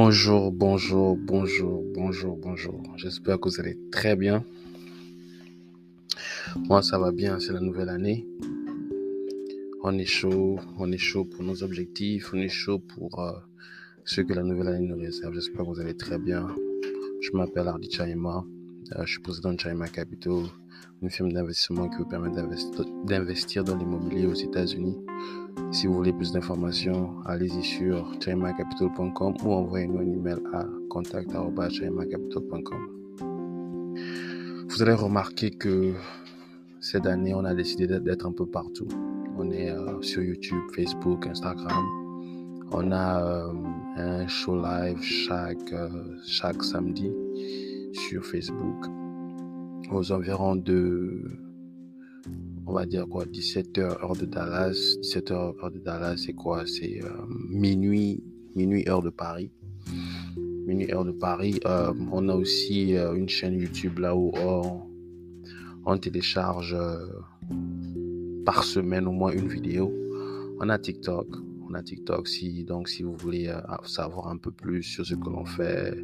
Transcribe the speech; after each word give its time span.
Bonjour, 0.00 0.52
bonjour, 0.52 1.16
bonjour, 1.16 1.82
bonjour, 1.92 2.36
bonjour. 2.36 2.80
J'espère 2.96 3.40
que 3.40 3.48
vous 3.48 3.58
allez 3.58 3.76
très 3.90 4.14
bien. 4.14 4.44
Moi, 6.68 6.82
ça 6.82 7.00
va 7.00 7.10
bien, 7.10 7.40
c'est 7.40 7.52
la 7.52 7.58
nouvelle 7.58 7.88
année. 7.88 8.24
On 9.82 9.98
est 9.98 10.04
chaud, 10.04 10.60
on 10.78 10.92
est 10.92 11.04
chaud 11.10 11.24
pour 11.24 11.42
nos 11.42 11.64
objectifs, 11.64 12.32
on 12.32 12.36
est 12.36 12.48
chaud 12.48 12.78
pour 12.78 13.18
euh, 13.18 13.32
ce 14.04 14.20
que 14.20 14.34
la 14.34 14.44
nouvelle 14.44 14.68
année 14.68 14.86
nous 14.86 14.96
réserve. 14.96 15.34
J'espère 15.34 15.62
que 15.62 15.70
vous 15.70 15.80
allez 15.80 15.96
très 15.96 16.20
bien. 16.20 16.46
Je 17.20 17.36
m'appelle 17.36 17.66
Ardi 17.66 17.90
Chaima, 17.90 18.44
euh, 18.92 19.04
je 19.04 19.10
suis 19.10 19.20
président 19.20 19.52
de 19.52 19.58
Chaima 19.58 19.88
Capital, 19.88 20.44
une 21.02 21.10
firme 21.10 21.32
d'investissement 21.32 21.88
qui 21.88 21.96
vous 21.96 22.08
permet 22.08 22.30
d'investir 23.04 23.64
dans 23.64 23.76
l'immobilier 23.76 24.26
aux 24.26 24.34
États-Unis. 24.48 25.07
Si 25.70 25.86
vous 25.86 25.92
voulez 25.94 26.14
plus 26.14 26.32
d'informations, 26.32 27.10
allez-y 27.26 27.62
sur 27.62 28.10
chaimacapital.com 28.22 29.34
ou 29.44 29.52
envoyez-nous 29.52 29.98
un 29.98 30.12
email 30.12 30.38
à 30.54 30.64
contact.chaimacapital.com. 30.88 32.88
Vous 34.68 34.82
allez 34.82 34.94
remarquer 34.94 35.50
que 35.50 35.92
cette 36.80 37.04
année, 37.06 37.34
on 37.34 37.44
a 37.44 37.54
décidé 37.54 37.86
d'être 37.86 38.24
un 38.24 38.32
peu 38.32 38.46
partout. 38.46 38.88
On 39.36 39.50
est 39.50 39.70
euh, 39.70 40.00
sur 40.00 40.22
YouTube, 40.22 40.62
Facebook, 40.74 41.26
Instagram. 41.26 41.84
On 42.72 42.90
a 42.90 43.22
euh, 43.22 43.52
un 43.96 44.26
show 44.26 44.56
live 44.56 45.02
chaque, 45.02 45.70
euh, 45.72 46.16
chaque 46.26 46.62
samedi 46.62 47.12
sur 47.92 48.24
Facebook 48.24 48.86
aux 49.90 50.12
environs 50.12 50.56
de 50.56 51.47
on 52.68 52.74
va 52.74 52.84
dire 52.84 53.08
quoi, 53.08 53.24
17h 53.24 53.80
heure 53.80 54.14
de 54.14 54.26
Dallas. 54.26 54.98
17h 55.00 55.32
heure 55.32 55.70
de 55.70 55.78
Dallas, 55.78 56.18
c'est 56.18 56.34
quoi? 56.34 56.66
C'est 56.66 57.02
euh, 57.02 57.08
minuit, 57.48 58.22
minuit 58.54 58.86
heure 58.86 59.02
de 59.02 59.08
Paris. 59.08 59.50
Minuit 60.66 60.92
heure 60.92 61.06
de 61.06 61.12
Paris. 61.12 61.58
Euh, 61.64 61.94
on 62.12 62.28
a 62.28 62.34
aussi 62.34 62.94
euh, 62.94 63.14
une 63.14 63.28
chaîne 63.28 63.58
YouTube 63.58 63.98
là 63.98 64.14
où 64.14 64.32
on, 65.86 65.96
télécharge 65.96 66.76
par 68.44 68.62
semaine 68.62 69.06
au 69.06 69.12
moins 69.12 69.32
une 69.32 69.48
vidéo. 69.48 69.90
On 70.60 70.68
a 70.68 70.78
TikTok. 70.78 71.26
On 71.66 71.72
a 71.72 71.82
TikTok. 71.82 72.28
Si, 72.28 72.64
donc, 72.64 72.90
si 72.90 73.02
vous 73.02 73.16
voulez 73.16 73.50
savoir 73.84 74.28
un 74.28 74.36
peu 74.36 74.50
plus 74.50 74.82
sur 74.82 75.06
ce 75.06 75.14
que 75.14 75.30
l'on 75.30 75.46
fait, 75.46 75.96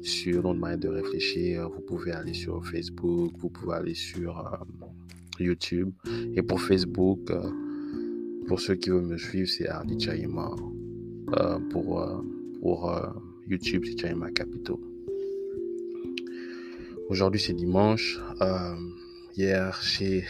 sur 0.00 0.42
notre 0.44 0.58
manière 0.58 0.78
de 0.78 0.88
réfléchir, 0.88 1.68
vous 1.68 1.82
pouvez 1.82 2.12
aller 2.12 2.32
sur 2.32 2.64
Facebook, 2.64 3.34
vous 3.36 3.50
pouvez 3.50 3.74
aller 3.74 3.94
sur 3.94 4.42
YouTube. 5.44 5.90
Et 6.34 6.42
pour 6.42 6.60
Facebook, 6.60 7.30
euh, 7.30 7.50
pour 8.46 8.60
ceux 8.60 8.74
qui 8.74 8.90
veulent 8.90 9.06
me 9.06 9.18
suivre, 9.18 9.48
c'est 9.48 9.68
Hardy 9.68 9.98
Chaima. 9.98 10.50
Euh, 11.36 11.58
pour 11.70 12.00
euh, 12.00 12.22
pour 12.60 12.92
YouTube, 13.48 13.84
c'est 13.86 13.98
Chaima 13.98 14.30
Capital. 14.30 14.76
Aujourd'hui, 17.08 17.40
c'est 17.40 17.54
dimanche. 17.54 18.20
hier, 19.36 19.80
j'ai, 19.82 20.24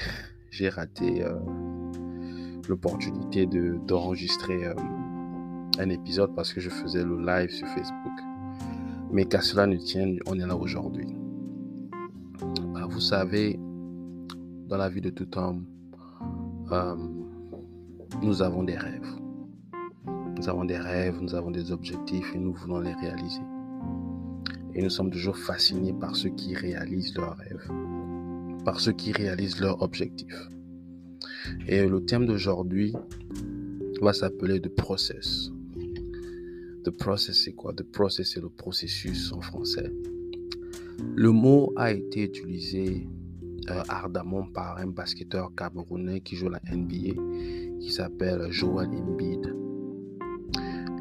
j'ai 0.51 0.69
raté 0.69 1.25
l'opportunité 2.69 3.47
de, 3.47 3.79
d'enregistrer 3.87 4.65
un 5.79 5.89
épisode 5.91 6.35
parce 6.35 6.53
que 6.55 6.61
je 6.61 6.71
faisais 6.71 7.05
le 7.05 7.21
live 7.21 7.51
sur 7.51 7.67
Facebook. 7.67 8.13
Mais 9.13 9.25
qu'à 9.25 9.41
cela 9.41 9.67
ne 9.67 9.77
tienne, 9.77 10.21
on 10.27 10.39
est 10.39 10.47
là 10.47 10.57
aujourd'hui. 10.57 11.09
Vous 12.91 13.01
savez, 13.01 13.59
dans 14.71 14.77
la 14.77 14.89
vie 14.89 15.01
de 15.01 15.11
tout 15.11 15.37
homme, 15.37 15.67
euh, 16.71 16.95
nous 18.23 18.41
avons 18.41 18.63
des 18.63 18.77
rêves. 18.77 19.17
Nous 20.37 20.49
avons 20.49 20.65
des 20.65 20.79
rêves, 20.79 21.19
nous 21.21 21.35
avons 21.35 21.51
des 21.51 21.73
objectifs 21.73 22.33
et 22.35 22.39
nous 22.39 22.55
voulons 22.55 22.79
les 22.79 22.95
réaliser. 22.95 23.43
Et 24.75 24.83
nous 24.83 24.89
sommes 24.89 25.11
toujours 25.11 25.37
fascinés 25.37 25.93
par 25.93 26.15
ceux 26.15 26.31
qui 26.31 26.55
réalisent 26.55 27.17
leurs 27.17 27.37
rêves, 27.37 27.69
par 28.65 28.79
ceux 28.79 28.93
qui 28.93 29.11
réalisent 29.11 29.61
leurs 29.61 29.83
objectifs. 29.83 30.49
Et 31.67 31.85
le 31.85 32.05
thème 32.05 32.27
d'aujourd'hui 32.27 32.95
va 34.01 34.13
s'appeler 34.13 34.61
The 34.61 34.69
Process. 34.69 35.51
The 36.85 36.91
Process, 36.91 37.43
c'est 37.45 37.53
quoi? 37.53 37.75
The 37.75 37.83
Process, 37.83 38.35
c'est 38.35 38.41
le 38.41 38.49
processus 38.49 39.33
en 39.33 39.41
français. 39.41 39.93
Le 41.17 41.33
mot 41.33 41.73
a 41.77 41.91
été 41.91 42.23
utilisé 42.23 43.09
euh, 43.69 43.83
ardemment 43.89 44.45
par 44.45 44.79
un 44.79 44.87
basketteur 44.87 45.55
camerounais 45.55 46.21
qui 46.21 46.37
joue 46.37 46.49
la 46.49 46.61
NBA, 46.73 47.79
qui 47.81 47.93
s'appelle 47.93 48.51
Joel 48.51 48.89
Embiid. 48.89 49.55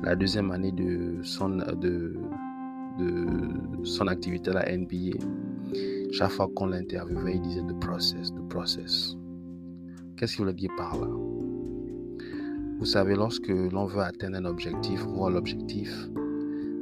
La 0.03 0.15
deuxième 0.15 0.51
année 0.51 0.71
de 0.71 1.19
son, 1.23 1.49
de, 1.49 2.15
de 2.99 3.83
son 3.83 4.07
activité 4.07 4.51
à 4.51 4.65
la 4.65 4.77
NBA, 4.77 5.17
chaque 6.11 6.31
fois 6.31 6.49
qu'on 6.55 6.67
l'interviewait, 6.67 7.35
il 7.35 7.41
disait 7.41 7.61
the 7.61 7.79
process, 7.79 8.31
the 8.33 8.47
process. 8.49 9.15
Qu'est-ce 10.17 10.35
qu'il 10.35 10.43
voulait 10.43 10.53
dire 10.53 10.71
par 10.77 10.99
là? 10.99 11.07
Vous 12.79 12.85
savez, 12.85 13.15
lorsque 13.15 13.49
l'on 13.49 13.85
veut 13.85 14.01
atteindre 14.01 14.37
un 14.37 14.45
objectif, 14.45 15.05
on 15.05 15.13
voit 15.13 15.29
l'objectif, 15.29 15.93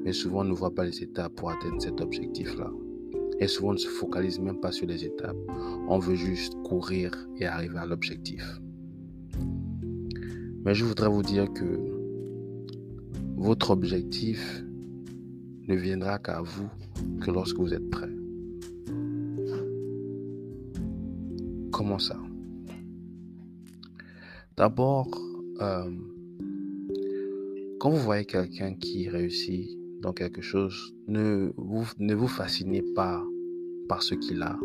mais 0.03 0.13
souvent 0.13 0.41
on 0.41 0.45
ne 0.45 0.53
voit 0.53 0.73
pas 0.73 0.85
les 0.85 1.03
étapes 1.03 1.33
pour 1.35 1.49
atteindre 1.51 1.81
cet 1.81 2.01
objectif-là. 2.01 2.71
Et 3.39 3.47
souvent, 3.47 3.69
on 3.69 3.73
ne 3.73 3.77
se 3.77 3.87
focalise 3.87 4.39
même 4.39 4.59
pas 4.59 4.71
sur 4.71 4.87
les 4.87 5.05
étapes. 5.05 5.37
On 5.87 5.99
veut 5.99 6.15
juste 6.15 6.53
courir 6.63 7.11
et 7.39 7.45
arriver 7.45 7.77
à 7.77 7.85
l'objectif. 7.85 8.43
Mais 10.65 10.73
je 10.73 10.83
voudrais 10.83 11.09
vous 11.09 11.23
dire 11.23 11.51
que 11.53 11.79
votre 13.37 13.71
objectif 13.71 14.63
ne 15.67 15.75
viendra 15.75 16.17
qu'à 16.17 16.41
vous 16.41 16.69
que 17.21 17.31
lorsque 17.31 17.57
vous 17.57 17.73
êtes 17.73 17.89
prêt. 17.89 18.09
Comment 21.71 21.99
ça? 21.99 22.17
D'abord, 24.57 25.07
euh, 25.61 25.91
quand 27.79 27.91
vous 27.91 27.97
voyez 27.97 28.25
quelqu'un 28.25 28.73
qui 28.73 29.07
réussit 29.07 29.77
dans 30.01 30.13
quelque 30.13 30.41
chose, 30.41 30.93
ne 31.07 31.51
vous, 31.57 31.85
ne 31.97 32.13
vous 32.13 32.27
fascinez 32.27 32.83
pas 32.95 33.23
par 33.87 34.03
ce 34.03 34.15
qu'il 34.15 34.41
a 34.41 34.57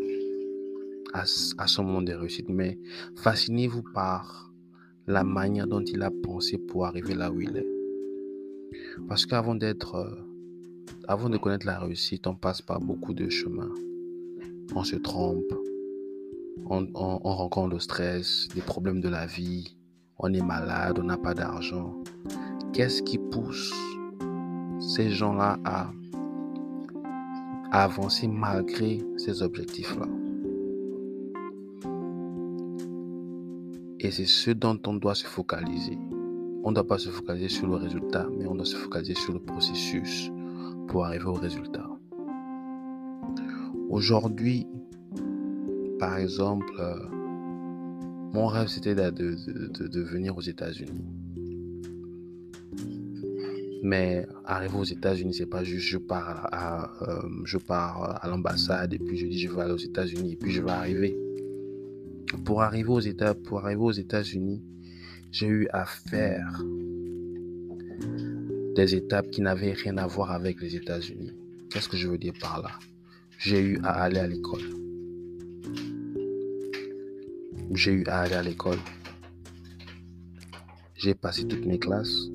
à, 1.15 1.27
son 1.27 1.85
moment 1.85 2.03
de 2.03 2.13
réussite, 2.13 2.49
mais 2.49 2.79
fascinez-vous 3.17 3.83
par 3.95 4.53
la 5.07 5.25
manière 5.25 5.67
dont 5.67 5.85
il 5.85 6.03
a 6.03 6.11
pensé 6.11 6.59
pour 6.59 6.87
arriver 6.87 7.15
là 7.15 7.31
où 7.31 7.41
il 7.41 7.57
est. 7.57 7.67
Parce 9.09 9.27
qu'avant 9.27 9.55
d'être, 9.55 9.97
euh, 9.97 10.11
avant 11.07 11.29
de 11.29 11.37
connaître 11.37 11.67
la 11.67 11.79
réussite, 11.79 12.27
on 12.27 12.35
passe 12.35 12.63
par 12.63 12.81
beaucoup 12.81 13.13
de 13.13 13.29
chemins. 13.29 13.73
On 14.75 14.85
se 14.85 14.97
trompe, 14.97 15.53
on, 16.65 16.89
on 16.95 17.35
rencontre 17.35 17.75
le 17.75 17.81
stress, 17.81 18.49
les 18.55 18.63
problèmes 18.63 19.01
de 19.01 19.09
la 19.09 19.27
vie, 19.27 19.77
on 20.19 20.33
est 20.33 20.43
malade, 20.43 20.99
on 20.99 21.05
n'a 21.05 21.19
pas 21.19 21.35
d'argent. 21.35 22.03
Qu'est-ce 22.73 23.03
qui 23.03 23.19
pousse 23.19 23.75
ces 24.95 25.09
gens-là 25.11 25.59
à, 25.65 25.91
avancer 27.71 28.29
malgré 28.29 28.99
ces 29.17 29.43
objectifs-là. 29.43 30.07
Et 34.01 34.11
c'est 34.11 34.27
ce 34.27 34.51
dont 34.51 34.79
on 34.87 34.95
doit 34.95 35.15
se 35.15 35.27
focaliser. 35.27 35.97
On 36.65 36.71
ne 36.71 36.75
doit 36.75 36.87
pas 36.87 36.99
se 36.99 37.09
focaliser 37.09 37.49
sur 37.49 37.67
le 37.69 37.77
résultat, 37.77 38.29
mais 38.37 38.47
on 38.47 38.55
doit 38.55 38.67
se 38.67 38.77
focaliser 38.77 39.15
sur 39.15 39.33
le 39.33 39.39
processus 39.39 40.31
pour 40.89 41.07
arriver 41.07 41.25
au 41.25 41.33
résultat. 41.33 41.89
Aujourd'hui, 43.89 44.67
par 45.99 46.19
exemple, 46.19 46.75
euh, 46.79 46.97
mon 48.35 48.47
rêve 48.47 48.67
c'était 48.67 48.95
de, 48.95 49.11
de, 49.11 49.87
de 49.87 50.01
venir 50.03 50.37
aux 50.37 50.43
États-Unis. 50.43 51.07
Mais 53.83 54.27
arriver 54.45 54.77
aux 54.77 54.85
États-Unis, 54.85 55.35
c'est 55.35 55.47
pas 55.47 55.65
juste 55.65 55.87
je 55.87 55.99
pars 55.99 56.49
à, 56.53 56.91
euh, 57.03 57.59
pars 57.67 58.19
à 58.23 58.29
l'ambassade 58.29 58.95
et 58.95 58.99
puis 58.99 59.17
je 59.17 59.27
dis 59.27 59.39
je 59.39 59.49
vais 59.49 59.63
aller 59.63 59.73
aux 59.73 59.77
États-Unis 59.77 60.33
et 60.33 60.37
puis 60.37 60.51
je 60.51 60.63
vais 60.63 60.71
arriver. 60.71 61.17
Pour 62.45 62.63
arriver 62.63 62.89
aux 62.89 63.01
États, 63.01 63.35
pour 63.35 63.65
arriver 63.65 63.83
aux 63.83 63.93
États-Unis, 63.93 64.63
j'ai 65.31 65.47
eu 65.47 65.69
à 65.73 65.85
faire 65.85 66.63
des 68.75 68.95
étapes 68.95 69.31
qui 69.31 69.43
n'avaient 69.43 69.73
rien 69.73 69.99
à 69.99 70.07
voir 70.07 70.31
avec 70.33 70.61
les 70.61 70.77
États-Unis. 70.77 71.33
Qu'est-ce 71.71 71.89
que 71.89 71.97
je 71.97 72.09
veux 72.09 72.19
dire 72.19 72.35
par 72.41 72.63
là? 72.63 72.71
J'ai 73.39 73.61
eu 73.61 73.81
à 73.83 74.03
aller 74.03 74.19
à 74.19 74.27
l'école. 74.27 74.63
J'ai 77.75 77.93
eu 77.93 78.05
à 78.07 78.21
aller 78.21 78.35
à 78.35 78.43
l'école. 78.43 78.79
J'ai 80.95 81.15
passé 81.15 81.47
toutes 81.47 81.67
mes 81.67 81.79
classes 81.79 82.31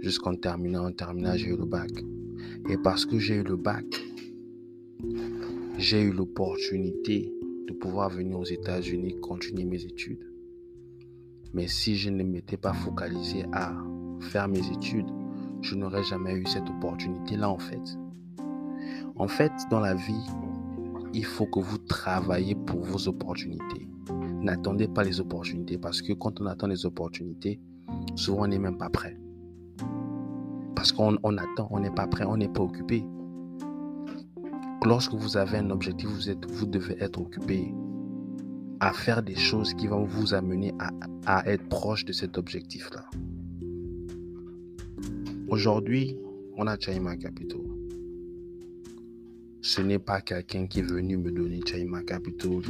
jusqu'en 0.00 0.34
terminant. 0.34 0.86
En 0.86 0.92
terminant, 0.92 1.34
j'ai 1.36 1.48
eu 1.48 1.56
le 1.56 1.64
bac. 1.64 1.90
Et 2.68 2.76
parce 2.76 3.06
que 3.06 3.18
j'ai 3.18 3.36
eu 3.36 3.42
le 3.42 3.56
bac, 3.56 3.84
j'ai 5.78 6.02
eu 6.02 6.12
l'opportunité 6.12 7.32
de 7.66 7.72
pouvoir 7.72 8.10
venir 8.10 8.38
aux 8.38 8.44
États-Unis 8.44 9.20
continuer 9.20 9.64
mes 9.64 9.84
études. 9.84 10.26
Mais 11.54 11.66
si 11.66 11.96
je 11.96 12.10
ne 12.10 12.22
m'étais 12.22 12.56
pas 12.56 12.72
focalisé 12.72 13.44
à 13.52 13.74
faire 14.20 14.48
mes 14.48 14.66
études, 14.70 15.08
je 15.62 15.74
n'aurais 15.74 16.04
jamais 16.04 16.34
eu 16.34 16.46
cette 16.46 16.68
opportunité-là 16.68 17.48
en 17.48 17.58
fait. 17.58 17.98
En 19.16 19.28
fait, 19.28 19.52
dans 19.70 19.80
la 19.80 19.94
vie, 19.94 20.26
il 21.12 21.24
faut 21.24 21.46
que 21.46 21.60
vous 21.60 21.78
travaillez 21.78 22.54
pour 22.54 22.80
vos 22.80 23.08
opportunités. 23.08 23.88
N'attendez 24.40 24.88
pas 24.88 25.02
les 25.02 25.20
opportunités 25.20 25.78
parce 25.78 26.02
que 26.02 26.12
quand 26.12 26.40
on 26.40 26.46
attend 26.46 26.66
les 26.66 26.86
opportunités, 26.86 27.60
souvent 28.14 28.44
on 28.44 28.48
n'est 28.48 28.58
même 28.58 28.78
pas 28.78 28.90
prêt. 28.90 29.16
Parce 30.78 30.92
qu'on 30.92 31.16
attend, 31.16 31.66
on 31.72 31.80
n'est 31.80 31.90
pas 31.90 32.06
prêt, 32.06 32.24
on 32.24 32.36
n'est 32.36 32.46
pas 32.48 32.62
occupé. 32.62 33.04
Lorsque 34.84 35.12
vous 35.12 35.36
avez 35.36 35.58
un 35.58 35.70
objectif, 35.70 36.08
vous, 36.08 36.30
êtes, 36.30 36.48
vous 36.48 36.66
devez 36.66 36.96
être 37.02 37.20
occupé 37.20 37.74
à 38.78 38.92
faire 38.92 39.24
des 39.24 39.34
choses 39.34 39.74
qui 39.74 39.88
vont 39.88 40.04
vous 40.04 40.34
amener 40.34 40.72
à, 40.78 40.90
à 41.26 41.50
être 41.50 41.68
proche 41.68 42.04
de 42.04 42.12
cet 42.12 42.38
objectif-là. 42.38 43.04
Aujourd'hui, 45.48 46.16
on 46.56 46.68
a 46.68 46.78
Chaima 46.78 47.16
Capital. 47.16 47.67
Ce 49.60 49.80
n'est 49.80 49.98
pas 49.98 50.20
quelqu'un 50.20 50.68
qui 50.68 50.78
est 50.78 50.82
venu 50.82 51.16
me 51.16 51.32
donner 51.32 51.60
Chaima 51.66 52.02
Capital. 52.02 52.60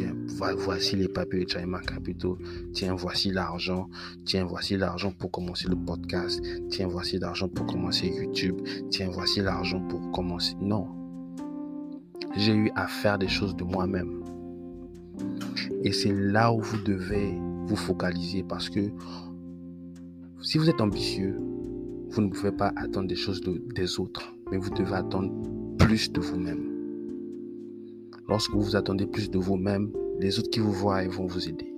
voici 0.56 0.96
les 0.96 1.08
papiers 1.08 1.44
de 1.44 1.50
Chaima 1.50 1.80
Capital. 1.80 2.32
Tiens, 2.72 2.94
voici 2.94 3.30
l'argent. 3.30 3.90
Tiens, 4.24 4.44
voici 4.46 4.76
l'argent 4.76 5.12
pour 5.12 5.30
commencer 5.30 5.68
le 5.68 5.76
podcast. 5.76 6.40
Tiens, 6.70 6.88
voici 6.88 7.18
l'argent 7.18 7.48
pour 7.48 7.66
commencer 7.66 8.06
YouTube. 8.06 8.62
Tiens, 8.90 9.10
voici 9.12 9.40
l'argent 9.40 9.80
pour 9.86 10.10
commencer. 10.12 10.54
Non. 10.62 10.88
J'ai 12.36 12.54
eu 12.54 12.70
à 12.74 12.86
faire 12.86 13.18
des 13.18 13.28
choses 13.28 13.54
de 13.54 13.64
moi-même. 13.64 14.24
Et 15.84 15.92
c'est 15.92 16.12
là 16.12 16.52
où 16.52 16.60
vous 16.60 16.78
devez 16.78 17.34
vous 17.66 17.76
focaliser 17.76 18.42
parce 18.42 18.70
que 18.70 18.90
si 20.40 20.56
vous 20.56 20.70
êtes 20.70 20.80
ambitieux, 20.80 21.38
vous 22.08 22.22
ne 22.22 22.28
pouvez 22.30 22.52
pas 22.52 22.72
attendre 22.76 23.08
des 23.08 23.16
choses 23.16 23.42
des 23.74 24.00
autres, 24.00 24.34
mais 24.50 24.56
vous 24.56 24.70
devez 24.70 24.94
attendre 24.94 25.30
plus 25.76 26.10
de 26.10 26.20
vous-même. 26.20 26.77
Lorsque 28.28 28.52
vous 28.52 28.76
attendez 28.76 29.06
plus 29.06 29.30
de 29.30 29.38
vous-même, 29.38 29.90
les 30.20 30.38
autres 30.38 30.50
qui 30.50 30.60
vous 30.60 30.72
voient 30.72 31.02
vont 31.08 31.26
vous 31.26 31.48
aider. 31.48 31.72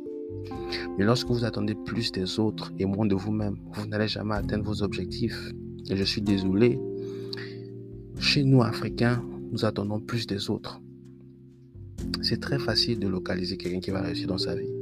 Mais 0.98 1.04
lorsque 1.04 1.28
vous 1.28 1.44
attendez 1.44 1.76
plus 1.76 2.10
des 2.10 2.40
autres 2.40 2.72
et 2.76 2.86
moins 2.86 3.06
de 3.06 3.14
vous-même, 3.14 3.56
vous, 3.72 3.86
n'allez 3.86 4.08
jamais 4.08 4.34
atteindre 4.34 4.64
vos 4.64 4.82
objectifs. 4.82 5.52
Et 5.88 5.96
je 5.96 6.02
suis 6.02 6.22
désolé, 6.22 6.80
chez 8.18 8.42
nous, 8.42 8.62
Africains, 8.62 9.24
nous 9.52 9.64
attendons 9.64 10.00
plus 10.00 10.26
des 10.26 10.50
autres. 10.50 10.80
C'est 12.20 12.40
très 12.40 12.58
facile 12.58 12.98
de 12.98 13.06
localiser 13.06 13.56
quelqu'un 13.56 13.80
qui 13.80 13.90
va 13.92 14.00
réussir 14.00 14.26
dans 14.26 14.38
sa 14.38 14.56
vie 14.56 14.72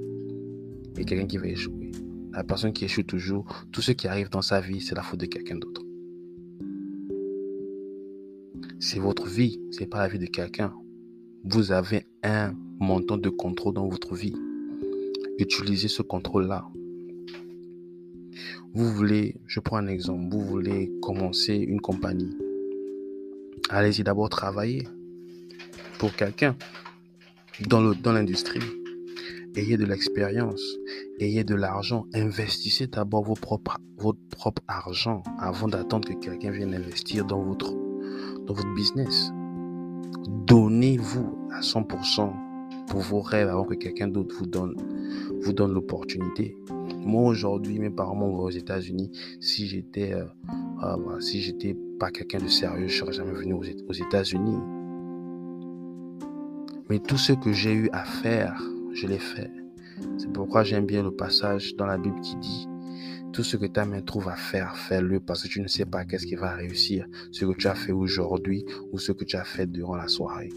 et 0.96 1.04
quelqu'un 1.04 1.26
qui 1.26 1.36
va 1.36 1.48
échouer. 1.48 1.92
La 2.32 2.44
personne 2.44 2.72
qui 2.72 2.86
échoue 2.86 3.02
toujours, 3.02 3.46
tout 3.72 3.82
ce 3.82 3.92
qui 3.92 4.08
arrive 4.08 4.30
dans 4.30 4.42
sa 4.42 4.60
vie, 4.62 4.80
c'est 4.80 4.94
la 4.94 5.02
faute 5.02 5.20
de 5.20 5.26
quelqu'un 5.26 5.56
d'autre. 5.56 5.82
C'est 8.80 9.00
votre 9.00 9.26
vie, 9.26 9.60
c'est 9.70 9.86
pas 9.86 9.98
la 9.98 10.08
vie 10.08 10.18
de 10.18 10.26
quelqu'un. 10.26 10.72
Vous 11.50 11.72
avez 11.72 12.04
un 12.22 12.52
montant 12.78 13.16
de 13.16 13.30
contrôle 13.30 13.72
dans 13.72 13.88
votre 13.88 14.14
vie. 14.14 14.34
Utilisez 15.38 15.88
ce 15.88 16.02
contrôle-là. 16.02 16.68
Vous 18.74 18.92
voulez, 18.92 19.36
je 19.46 19.58
prends 19.60 19.78
un 19.78 19.86
exemple, 19.86 20.30
vous 20.30 20.44
voulez 20.44 20.92
commencer 21.00 21.54
une 21.54 21.80
compagnie. 21.80 22.36
Allez-y 23.70 24.04
d'abord 24.04 24.28
travailler 24.28 24.86
pour 25.98 26.14
quelqu'un 26.14 26.54
dans 27.66 28.12
l'industrie. 28.12 28.60
Ayez 29.56 29.78
de 29.78 29.86
l'expérience, 29.86 30.60
ayez 31.18 31.44
de 31.44 31.54
l'argent, 31.54 32.04
investissez 32.12 32.88
d'abord 32.88 33.24
votre 33.24 33.40
propre 33.40 34.62
argent 34.68 35.22
avant 35.38 35.66
d'attendre 35.66 36.08
que 36.08 36.14
quelqu'un 36.14 36.50
vienne 36.50 36.74
investir 36.74 37.24
dans 37.24 37.42
votre, 37.42 37.72
dans 38.44 38.52
votre 38.52 38.74
business. 38.74 39.32
Donnez-vous 40.46 41.48
à 41.52 41.60
100% 41.60 42.32
pour 42.88 43.00
vos 43.00 43.20
rêves 43.20 43.48
avant 43.48 43.64
que 43.64 43.74
quelqu'un 43.74 44.08
d'autre 44.08 44.34
vous 44.36 44.46
donne, 44.46 44.74
vous 45.42 45.52
donne 45.52 45.72
l'opportunité. 45.72 46.56
Moi 47.04 47.22
aujourd'hui, 47.22 47.78
mes 47.78 47.90
parents 47.90 48.16
m'envoient 48.16 48.44
aux 48.44 48.50
États-Unis. 48.50 49.10
Si 49.40 49.66
j'étais, 49.66 50.14
euh, 50.14 50.24
euh, 50.84 51.20
si 51.20 51.40
j'étais 51.40 51.76
pas 51.98 52.10
quelqu'un 52.10 52.38
de 52.38 52.48
sérieux, 52.48 52.88
je 52.88 52.98
serais 52.98 53.12
jamais 53.12 53.32
venu 53.32 53.54
aux 53.54 53.92
États-Unis. 53.92 54.58
Mais 56.90 56.98
tout 56.98 57.18
ce 57.18 57.32
que 57.32 57.52
j'ai 57.52 57.72
eu 57.72 57.90
à 57.92 58.04
faire, 58.04 58.62
je 58.92 59.06
l'ai 59.06 59.18
fait. 59.18 59.50
C'est 60.16 60.32
pourquoi 60.32 60.62
j'aime 60.62 60.86
bien 60.86 61.02
le 61.02 61.10
passage 61.10 61.76
dans 61.76 61.86
la 61.86 61.98
Bible 61.98 62.20
qui 62.20 62.36
dit 62.36 62.67
tout 63.32 63.44
ce 63.44 63.56
que 63.56 63.66
ta 63.66 63.84
main 63.84 64.00
trouve 64.00 64.28
à 64.28 64.36
faire, 64.36 64.76
fais-le 64.76 65.20
parce 65.20 65.42
que 65.42 65.48
tu 65.48 65.60
ne 65.60 65.68
sais 65.68 65.84
pas 65.84 66.04
qu'est-ce 66.04 66.26
qui 66.26 66.34
va 66.34 66.54
réussir, 66.54 67.06
ce 67.30 67.44
que 67.44 67.56
tu 67.56 67.66
as 67.66 67.74
fait 67.74 67.92
aujourd'hui 67.92 68.64
ou 68.92 68.98
ce 68.98 69.12
que 69.12 69.24
tu 69.24 69.36
as 69.36 69.44
fait 69.44 69.66
durant 69.66 69.96
la 69.96 70.08
soirée. 70.08 70.50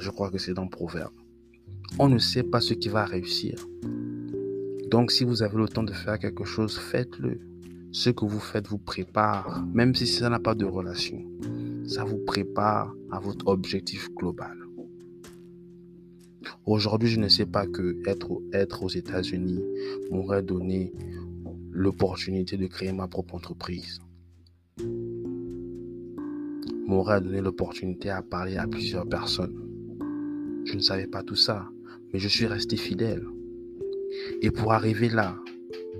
Je 0.00 0.10
crois 0.10 0.30
que 0.30 0.38
c'est 0.38 0.54
dans 0.54 0.66
Proverbe. 0.66 1.12
On 1.98 2.08
ne 2.08 2.18
sait 2.18 2.42
pas 2.42 2.60
ce 2.60 2.74
qui 2.74 2.88
va 2.88 3.04
réussir. 3.04 3.66
Donc 4.90 5.12
si 5.12 5.24
vous 5.24 5.42
avez 5.42 5.56
le 5.56 5.68
temps 5.68 5.82
de 5.82 5.92
faire 5.92 6.18
quelque 6.18 6.44
chose, 6.44 6.78
faites-le. 6.78 7.40
Ce 7.92 8.10
que 8.10 8.24
vous 8.24 8.40
faites 8.40 8.66
vous 8.66 8.78
prépare, 8.78 9.64
même 9.72 9.94
si 9.94 10.06
ça 10.06 10.28
n'a 10.28 10.40
pas 10.40 10.54
de 10.54 10.64
relation. 10.64 11.22
Ça 11.86 12.02
vous 12.02 12.18
prépare 12.18 12.92
à 13.12 13.20
votre 13.20 13.46
objectif 13.46 14.10
global. 14.14 14.56
Aujourd'hui, 16.66 17.08
je 17.08 17.20
ne 17.20 17.28
sais 17.28 17.46
pas 17.46 17.66
que 17.66 17.96
être, 18.06 18.40
être 18.52 18.82
aux 18.82 18.88
États-Unis 18.88 19.62
m'aurait 20.10 20.42
donné 20.42 20.92
l'opportunité 21.74 22.56
de 22.56 22.66
créer 22.68 22.92
ma 22.92 23.08
propre 23.08 23.34
entreprise. 23.34 23.98
M'aurait 26.86 27.20
donné 27.20 27.40
l'opportunité 27.40 28.10
à 28.10 28.22
parler 28.22 28.56
à 28.56 28.66
plusieurs 28.68 29.08
personnes. 29.08 29.60
Je 30.64 30.74
ne 30.74 30.80
savais 30.80 31.08
pas 31.08 31.22
tout 31.22 31.34
ça, 31.34 31.66
mais 32.12 32.20
je 32.20 32.28
suis 32.28 32.46
resté 32.46 32.76
fidèle. 32.76 33.24
Et 34.40 34.52
pour 34.52 34.72
arriver 34.72 35.08
là, 35.08 35.36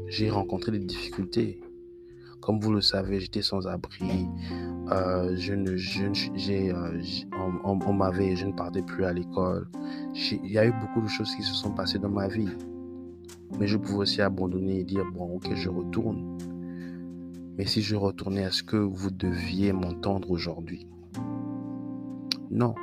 j'ai 0.06 0.30
rencontré 0.30 0.70
des 0.70 0.78
difficultés. 0.78 1.60
Comme 2.40 2.60
vous 2.60 2.72
le 2.72 2.80
savez, 2.80 3.18
j'étais 3.18 3.42
sans 3.42 3.66
abri. 3.66 4.28
Euh, 4.92 5.34
je 5.36 5.54
ne, 5.54 5.76
j'ai, 5.76 6.70
euh, 6.70 7.00
on, 7.64 7.80
on 7.84 7.92
m'avait, 7.92 8.36
je 8.36 8.46
ne 8.46 8.52
partais 8.52 8.82
plus 8.82 9.04
à 9.04 9.12
l'école. 9.12 9.66
Il 10.30 10.52
y 10.52 10.58
a 10.58 10.66
eu 10.66 10.72
beaucoup 10.72 11.00
de 11.00 11.08
choses 11.08 11.34
qui 11.34 11.42
se 11.42 11.54
sont 11.54 11.72
passées 11.72 11.98
dans 11.98 12.10
ma 12.10 12.28
vie. 12.28 12.50
Mais 13.58 13.66
je 13.66 13.76
pouvais 13.76 13.98
aussi 13.98 14.20
abandonner 14.20 14.80
et 14.80 14.84
dire, 14.84 15.04
bon, 15.12 15.36
ok, 15.36 15.54
je 15.54 15.68
retourne. 15.68 16.38
Mais 17.56 17.66
si 17.66 17.82
je 17.82 17.96
retournais, 17.96 18.42
est-ce 18.42 18.62
que 18.62 18.76
vous 18.76 19.10
deviez 19.10 19.72
m'entendre 19.72 20.30
aujourd'hui? 20.30 20.88
Non. 22.50 22.74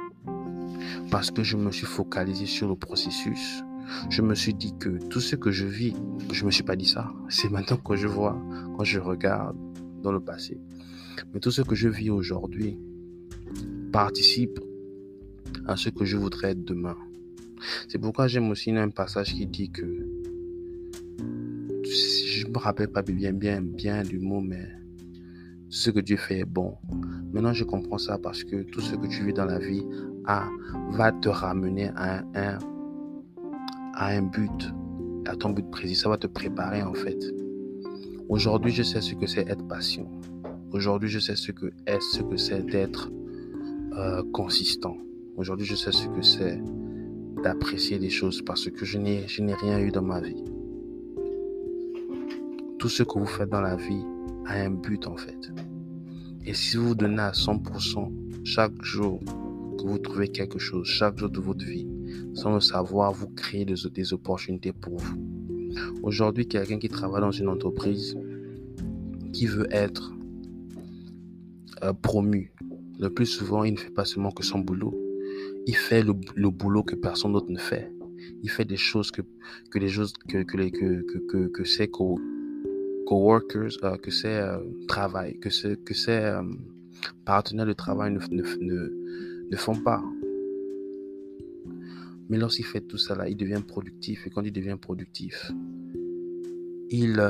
Parce 1.10 1.30
que 1.30 1.44
je 1.44 1.58
me 1.58 1.72
suis 1.72 1.86
focalisé 1.86 2.46
sur 2.46 2.68
le 2.70 2.76
processus 2.76 3.64
je 4.10 4.22
me 4.22 4.36
suis 4.36 4.54
dit 4.54 4.74
que 4.78 4.90
tout 5.10 5.20
ce 5.20 5.36
que 5.36 5.52
je 5.52 5.66
vis, 5.66 5.94
je 6.32 6.46
me 6.46 6.52
suis 6.52 6.64
pas 6.64 6.76
dit 6.76 6.86
ça. 6.86 7.12
C'est 7.30 7.50
maintenant 7.50 7.78
que 7.78 7.96
je 7.96 8.08
vois, 8.08 8.42
quand 8.78 8.84
je 8.84 9.00
regarde 9.00 9.58
dans 10.02 10.12
le 10.12 10.20
passé. 10.20 10.60
Mais 11.34 11.40
tout 11.40 11.52
ce 11.52 11.62
que 11.62 11.76
je 11.76 11.88
vis 11.88 12.10
aujourd'hui 12.10 12.78
participe 13.92 14.60
à 15.68 15.76
ce 15.76 15.90
que 15.90 16.06
je 16.06 16.18
voudrais 16.18 16.52
être 16.52 16.64
demain. 16.64 16.98
C'est 17.88 18.00
pourquoi 18.00 18.28
j'aime 18.28 18.50
aussi 18.50 18.72
un 18.72 18.90
passage 18.90 19.34
qui 19.34 19.46
dit 19.46 19.70
que 19.70 20.08
je 21.92 22.48
me 22.48 22.58
rappelle 22.58 22.88
pas 22.88 23.02
bien 23.02 23.34
bien 23.34 23.62
bien 23.62 24.04
du 24.04 24.20
mot 24.20 24.42
mais 24.42 24.70
ce 25.70 25.90
que 25.90 26.00
Dieu 26.00 26.18
fait 26.18 26.40
est 26.40 26.46
bon. 26.46 26.76
Maintenant 27.34 27.54
je 27.54 27.64
comprends 27.64 27.98
ça 27.98 28.18
parce 28.18 28.44
que 28.44 28.64
tout 28.64 28.82
ce 28.82 28.96
que 28.96 29.08
tu 29.08 29.24
vis 29.26 29.34
dans 29.34 29.46
la 29.46 29.60
vie 29.60 29.84
va 30.92 31.12
te 31.12 31.30
ramener 31.30 31.92
à 31.96 32.24
un 33.96 34.22
but, 34.22 34.74
à 35.26 35.36
ton 35.36 35.52
but 35.52 35.70
précis. 35.70 35.96
Ça 35.96 36.10
va 36.10 36.18
te 36.18 36.28
préparer 36.28 36.82
en 36.84 36.94
fait. 36.94 37.18
Aujourd'hui, 38.30 38.72
je 38.72 38.84
sais 38.84 39.02
ce 39.02 39.14
que 39.14 39.28
c'est 39.28 39.48
être 39.50 39.68
patient. 39.68 40.10
Aujourd'hui, 40.72 41.10
je 41.10 41.20
sais 41.20 41.36
ce 41.36 41.52
que 41.52 41.68
est 41.86 42.00
ce 42.00 42.22
que 42.22 42.38
c'est 42.38 42.66
d'être 42.66 43.12
euh, 43.98 44.24
consistant. 44.32 44.98
Aujourd'hui, 45.36 45.66
je 45.66 45.76
sais 45.76 45.92
ce 45.92 46.08
que 46.08 46.22
c'est 46.22 46.62
d'apprécier 47.44 48.00
les 48.00 48.10
choses 48.10 48.42
parce 48.42 48.70
que 48.70 48.86
je 48.86 48.98
n'ai 48.98 49.26
rien 49.26 49.80
eu 49.80 49.92
dans 49.92 50.02
ma 50.02 50.22
vie. 50.22 50.44
Tout 52.82 52.90
ce 52.90 53.04
que 53.04 53.20
vous 53.20 53.28
faites 53.28 53.52
dans 53.52 53.62
la 53.62 53.76
vie 53.76 54.04
a 54.48 54.54
un 54.54 54.72
but 54.72 55.06
en 55.06 55.16
fait. 55.16 55.52
Et 56.48 56.56
si 56.56 56.78
vous 56.78 56.96
donnez 56.96 57.22
à 57.22 57.30
100% 57.30 58.12
chaque 58.44 58.82
jour 58.82 59.20
que 59.78 59.84
vous 59.86 60.00
trouvez 60.00 60.30
quelque 60.30 60.58
chose, 60.58 60.88
chaque 60.88 61.16
jour 61.20 61.30
de 61.30 61.40
votre 61.40 61.64
vie, 61.64 61.88
sans 62.34 62.56
le 62.56 62.60
savoir, 62.60 63.14
vous 63.14 63.28
créez 63.28 63.66
des, 63.66 64.14
opportunités 64.14 64.74
pour 64.74 64.98
vous. 64.98 65.16
Aujourd'hui, 66.02 66.48
quelqu'un 66.48 66.80
qui 66.80 66.90
travaille 66.90 67.22
dans 67.22 67.30
une 67.30 67.50
entreprise, 67.50 68.18
qui 69.32 69.46
veut 69.46 69.68
être 69.70 70.12
euh, 71.84 71.94
promu, 71.94 72.52
le 73.00 73.12
plus 73.12 73.28
souvent, 73.28 73.64
il 73.64 73.74
ne 73.74 73.80
fait 73.80 73.92
pas 73.92 74.06
seulement 74.06 74.32
que 74.32 74.44
son 74.44 74.58
boulot. 74.58 75.00
Il 75.68 75.76
fait 75.76 76.02
le, 76.02 76.14
boulot 76.50 76.82
que 76.82 76.96
personne 76.96 77.34
d'autre 77.34 77.52
ne 77.52 77.60
fait. 77.60 77.94
Il 78.42 78.50
fait 78.50 78.66
des 78.66 78.76
choses 78.76 79.12
que, 79.12 79.22
que 79.70 79.78
les 79.78 79.90
choses 79.90 80.14
que, 80.14 80.42
que, 80.42 81.48
que, 81.48 81.64
coworkers, 83.06 83.78
euh, 83.84 83.98
que 83.98 84.12
ses 84.12 84.28
euh, 84.28 84.58
travail, 84.88 85.38
que, 85.40 85.50
que 85.76 85.94
ses 85.94 86.12
euh, 86.12 86.44
partenaires 87.26 87.66
de 87.66 87.74
travail 87.74 88.12
ne, 88.12 88.20
ne, 88.32 89.48
ne, 89.52 89.58
font 89.58 89.76
pas. 89.76 90.04
Mais 92.30 92.38
lorsqu'il 92.38 92.66
fait 92.66 92.82
tout 92.82 92.98
ça, 92.98 93.16
là, 93.16 93.28
il 93.28 93.36
devient 93.36 93.62
productif. 93.66 94.26
Et 94.26 94.30
quand 94.30 94.44
il 94.44 94.54
devient 94.54 94.78
productif, 94.80 95.52
il, 96.90 97.22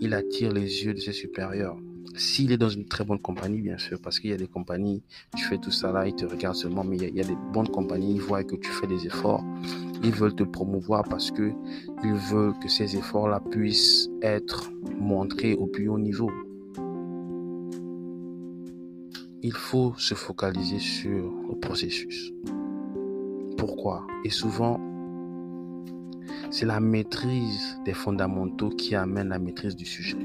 il 0.00 0.14
attire 0.14 0.52
les 0.52 0.84
yeux 0.84 0.94
de 0.94 1.00
ses 1.00 1.12
supérieurs. 1.12 1.76
S'il 2.14 2.50
est 2.52 2.56
dans 2.56 2.70
une 2.70 2.86
très 2.86 3.04
bonne 3.04 3.18
compagnie, 3.18 3.60
bien 3.60 3.76
sûr, 3.76 4.00
parce 4.00 4.18
qu'il 4.18 4.30
y 4.30 4.32
a 4.32 4.38
des 4.38 4.46
compagnies, 4.46 5.02
tu 5.36 5.44
fais 5.44 5.58
tout 5.58 5.70
ça 5.70 5.92
là, 5.92 6.06
ils 6.06 6.14
te 6.14 6.24
regardent 6.24 6.56
seulement, 6.56 6.82
mais 6.82 6.96
il 6.96 7.14
y 7.14 7.20
a 7.20 7.24
des 7.24 7.36
bonnes 7.52 7.68
compagnies, 7.68 8.14
ils 8.14 8.20
voient 8.22 8.42
que 8.42 8.56
tu 8.56 8.70
fais 8.70 8.86
des 8.86 9.04
efforts, 9.06 9.44
ils 10.02 10.12
veulent 10.12 10.34
te 10.34 10.44
promouvoir 10.44 11.04
parce 11.04 11.30
que 11.30 11.52
ils 12.04 12.14
veulent 12.14 12.58
que 12.58 12.68
ces 12.68 12.96
efforts-là 12.96 13.40
puissent 13.50 14.08
être 14.22 14.70
montrés 14.98 15.54
au 15.54 15.66
plus 15.66 15.88
haut 15.88 15.98
niveau. 15.98 16.30
Il 19.42 19.52
faut 19.52 19.94
se 19.96 20.14
focaliser 20.14 20.78
sur 20.78 21.32
le 21.48 21.58
processus. 21.60 22.32
Pourquoi? 23.56 24.06
Et 24.24 24.30
souvent, 24.30 24.80
c'est 26.50 26.66
la 26.66 26.80
maîtrise 26.80 27.78
des 27.84 27.94
fondamentaux 27.94 28.70
qui 28.70 28.94
amène 28.94 29.28
la 29.28 29.38
maîtrise 29.38 29.76
du 29.76 29.84
sujet. 29.84 30.18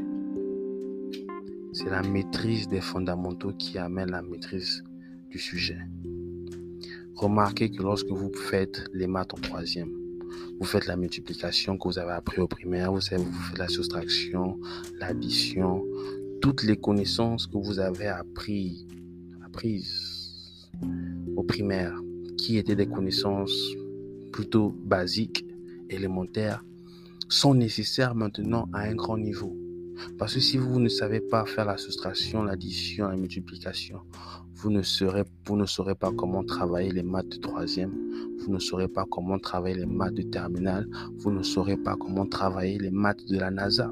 C'est 1.73 1.89
la 1.89 2.01
maîtrise 2.01 2.67
des 2.67 2.81
fondamentaux 2.81 3.53
qui 3.53 3.77
amène 3.77 4.11
la 4.11 4.21
maîtrise 4.21 4.83
du 5.29 5.39
sujet. 5.39 5.77
Remarquez 7.15 7.69
que 7.69 7.83
lorsque 7.83 8.09
vous 8.09 8.31
faites 8.33 8.83
les 8.93 9.07
maths 9.07 9.33
en 9.33 9.37
troisième, 9.37 9.91
vous 10.59 10.65
faites 10.65 10.85
la 10.85 10.95
multiplication 10.95 11.77
que 11.77 11.87
vous 11.87 11.99
avez 11.99 12.11
appris 12.11 12.41
au 12.41 12.47
primaire, 12.47 12.91
vous, 12.91 13.01
savez, 13.01 13.23
vous 13.23 13.31
faites 13.31 13.57
la 13.57 13.67
soustraction, 13.67 14.59
l'addition, 14.99 15.83
toutes 16.41 16.63
les 16.63 16.77
connaissances 16.77 17.47
que 17.47 17.57
vous 17.57 17.79
avez 17.79 18.07
appris, 18.07 18.87
apprises 19.45 20.69
au 21.35 21.43
primaire, 21.43 21.99
qui 22.37 22.57
étaient 22.57 22.75
des 22.75 22.87
connaissances 22.87 23.75
plutôt 24.31 24.69
basiques, 24.83 25.45
élémentaires, 25.89 26.63
sont 27.27 27.53
nécessaires 27.53 28.15
maintenant 28.15 28.69
à 28.73 28.81
un 28.81 28.95
grand 28.95 29.17
niveau. 29.17 29.55
Parce 30.17 30.33
que 30.33 30.39
si 30.39 30.57
vous 30.57 30.79
ne 30.79 30.89
savez 30.89 31.21
pas 31.21 31.45
faire 31.45 31.65
la 31.65 31.77
soustraction, 31.77 32.43
l'addition, 32.43 33.07
la 33.07 33.15
multiplication, 33.15 33.99
vous 34.61 34.69
ne, 34.69 34.83
saurez, 34.83 35.95
pas 35.95 36.11
comment 36.11 36.43
travailler 36.43 36.91
les 36.91 37.01
maths 37.01 37.29
de 37.29 37.37
troisième, 37.37 37.91
vous 38.39 38.51
ne 38.51 38.59
saurez 38.59 38.87
pas 38.87 39.05
comment 39.09 39.39
travailler 39.39 39.75
les 39.75 39.85
maths 39.87 40.13
de 40.13 40.21
terminale, 40.21 40.87
vous 41.17 41.31
ne 41.31 41.41
saurez 41.41 41.77
pas 41.77 41.95
comment 41.95 42.27
travailler 42.27 42.77
les 42.77 42.91
maths 42.91 43.25
de 43.27 43.39
la 43.39 43.49
NASA. 43.49 43.91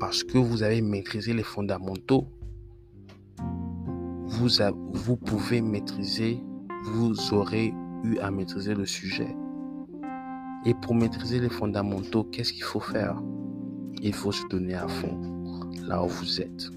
Parce 0.00 0.24
que 0.24 0.38
vous 0.38 0.62
avez 0.62 0.80
maîtrisé 0.80 1.34
les 1.34 1.42
fondamentaux, 1.42 2.26
vous, 4.26 4.48
vous 4.92 5.16
pouvez 5.16 5.60
maîtriser, 5.60 6.40
vous 6.84 7.34
aurez 7.34 7.74
eu 8.02 8.16
à 8.18 8.30
maîtriser 8.30 8.74
le 8.74 8.86
sujet. 8.86 9.36
Et 10.64 10.72
pour 10.72 10.94
maîtriser 10.94 11.38
les 11.38 11.50
fondamentaux, 11.50 12.24
qu'est-ce 12.24 12.54
qu'il 12.54 12.64
faut 12.64 12.80
faire? 12.80 13.20
Il 14.00 14.14
faut 14.14 14.32
se 14.32 14.46
donner 14.48 14.74
à 14.74 14.88
fond 14.88 15.31
là 15.86 16.02
où 16.04 16.08
vous 16.08 16.40
êtes. 16.40 16.70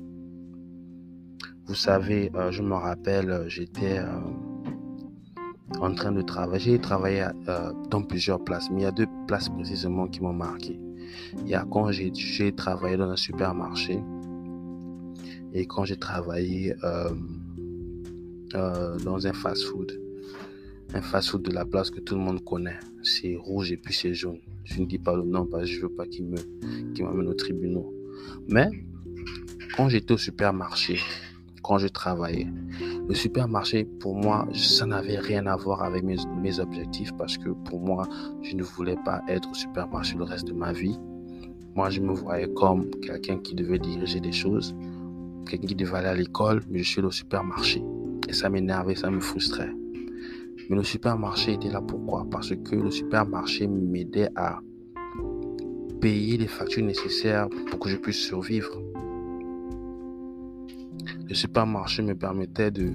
Vous 1.68 1.76
savez, 1.76 2.32
euh, 2.36 2.52
je 2.52 2.62
me 2.62 2.76
rappelle, 2.76 3.32
euh, 3.32 3.50
j'étais 3.50 3.98
euh, 3.98 4.20
en 5.80 5.94
train 5.96 6.12
de 6.12 6.22
travailler. 6.22 6.74
J'ai 6.74 6.80
travaillé 6.80 7.26
dans 7.90 8.04
plusieurs 8.04 8.44
places, 8.44 8.70
mais 8.70 8.82
il 8.82 8.84
y 8.84 8.88
a 8.88 8.92
deux 8.92 9.08
places 9.28 9.50
précisément 9.50 10.08
qui 10.08 10.22
m'ont 10.22 10.34
marqué. 10.34 10.80
Il 11.40 11.48
y 11.48 11.56
a 11.56 11.66
quand 11.70 11.92
j'ai 11.92 12.54
travaillé 12.56 12.98
dans 12.98 13.10
un 13.10 13.16
supermarché 13.16 14.00
et 15.54 15.66
quand 15.66 15.86
j'ai 15.86 15.98
travaillé 15.98 16.76
dans 18.54 19.28
un 19.28 19.34
fast-food 19.34 20.00
un 20.94 21.02
fast-food 21.02 21.42
de 21.42 21.52
la 21.52 21.66
place 21.66 21.90
que 21.90 22.00
tout 22.00 22.16
le 22.16 22.22
monde 22.22 22.44
connaît. 22.44 22.80
C'est 23.04 23.36
rouge 23.36 23.72
et 23.72 23.78
puis 23.78 23.94
c'est 23.94 24.14
jaune. 24.14 24.40
Je 24.64 24.80
ne 24.80 24.86
dis 24.86 24.98
pas 24.98 25.16
le 25.16 25.24
nom 25.24 25.46
parce 25.46 25.64
que 25.64 25.70
je 25.70 25.82
veux 25.82 25.90
pas 25.90 26.06
qu'il 26.06 26.26
m'amène 27.00 27.28
au 27.28 27.34
tribunal. 27.34 27.84
Mais 28.48 28.70
quand 29.76 29.90
j'étais 29.90 30.14
au 30.14 30.18
supermarché, 30.18 31.00
quand 31.64 31.78
je 31.80 31.88
travaillais, 31.88 32.48
le 33.08 33.16
supermarché, 33.16 33.86
pour 33.86 34.16
moi, 34.16 34.48
ça 34.54 34.86
n'avait 34.86 35.20
rien 35.20 35.46
à 35.48 35.56
voir 35.56 35.84
avec 35.84 36.04
mes, 36.04 36.60
objectifs 36.60 37.12
parce 37.18 37.38
que 37.38 37.50
pour 37.50 37.80
moi, 37.80 38.08
je 38.42 38.56
ne 38.56 38.64
voulais 38.64 38.98
pas 39.04 39.22
être 39.28 39.50
au 39.50 39.54
supermarché 39.54 40.16
le 40.16 40.24
reste 40.24 40.48
de 40.48 40.54
ma 40.54 40.74
vie. 40.74 40.98
Moi, 41.76 41.90
je 41.90 42.02
me 42.02 42.14
voyais 42.14 42.48
comme 42.54 42.90
quelqu'un 43.02 43.38
qui 43.40 43.56
devait 43.56 43.80
diriger 43.80 44.20
des 44.20 44.32
choses, 44.32 44.76
quelqu'un 45.48 45.68
qui 45.68 45.76
devait 45.76 45.98
aller 45.98 46.08
à 46.08 46.14
l'école, 46.16 46.62
mais 46.70 46.80
je 46.80 46.90
suis 46.90 47.02
au 47.02 47.12
supermarché. 47.12 47.84
Et 48.28 48.34
ça 48.34 48.50
m'énervait, 48.50 48.96
ça 48.96 49.10
me 49.10 49.20
frustrait. 49.20 49.72
Mais 50.70 50.76
le 50.76 50.84
supermarché 50.84 51.54
était 51.54 51.70
là 51.70 51.82
pourquoi? 51.82 52.26
Parce 52.30 52.56
que 52.56 52.76
le 52.76 52.92
supermarché 52.92 53.68
m'aidait 53.68 54.30
à 54.36 54.60
payer 56.00 56.38
les 56.38 56.48
factures 56.48 56.86
nécessaires 56.86 57.48
pour 57.70 57.80
que 57.80 57.90
je 57.90 57.98
puisse 57.98 58.18
survivre. 58.18 58.82
Le 61.28 61.34
supermarché 61.34 62.02
me 62.02 62.16
permettait 62.16 62.72
de 62.72 62.94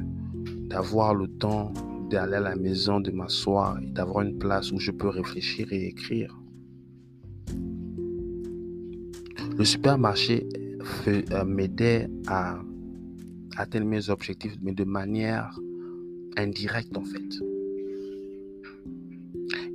d'avoir 0.68 1.14
le 1.14 1.26
temps 1.26 1.72
d'aller 2.10 2.36
à 2.36 2.40
la 2.40 2.54
maison, 2.54 3.00
de 3.00 3.10
m'asseoir 3.10 3.78
et 3.80 3.86
d'avoir 3.86 4.24
une 4.24 4.38
place 4.38 4.70
où 4.70 4.78
je 4.78 4.92
peux 4.92 5.08
réfléchir 5.08 5.72
et 5.72 5.86
écrire. 5.86 6.40
Le 9.58 9.64
supermarché 9.64 10.48
euh, 11.08 11.44
m'aidait 11.44 12.08
à 12.28 12.60
atteindre 13.56 13.86
mes 13.86 14.10
objectifs, 14.10 14.56
mais 14.62 14.72
de 14.72 14.84
manière 14.84 15.58
indirecte 16.36 16.96
en 16.96 17.04
fait. 17.04 17.49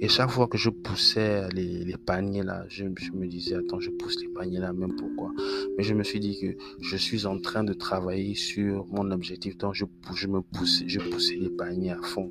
Et 0.01 0.09
chaque 0.09 0.29
fois 0.29 0.47
que 0.47 0.57
je 0.57 0.69
poussais 0.69 1.47
les, 1.49 1.95
paniers 1.97 2.43
là, 2.43 2.65
je, 2.67 2.83
me 2.83 3.25
disais, 3.27 3.55
attends, 3.55 3.79
je 3.79 3.89
pousse 3.91 4.21
les 4.21 4.27
paniers 4.27 4.59
là, 4.59 4.73
même 4.73 4.93
pourquoi? 4.95 5.31
Mais 5.77 5.83
je 5.83 5.93
me 5.93 6.03
suis 6.03 6.19
dit 6.19 6.37
que 6.39 6.57
je 6.81 6.97
suis 6.97 7.25
en 7.25 7.39
train 7.39 7.63
de 7.63 7.73
travailler 7.73 8.35
sur 8.35 8.85
mon 8.87 9.09
objectif, 9.11 9.57
donc 9.57 9.73
je, 9.73 9.85
je 10.13 10.27
me 10.27 10.41
poussais, 10.41 10.85
je 10.87 10.99
poussais 10.99 11.35
les 11.35 11.49
paniers 11.49 11.91
à 11.91 12.01
fond. 12.01 12.29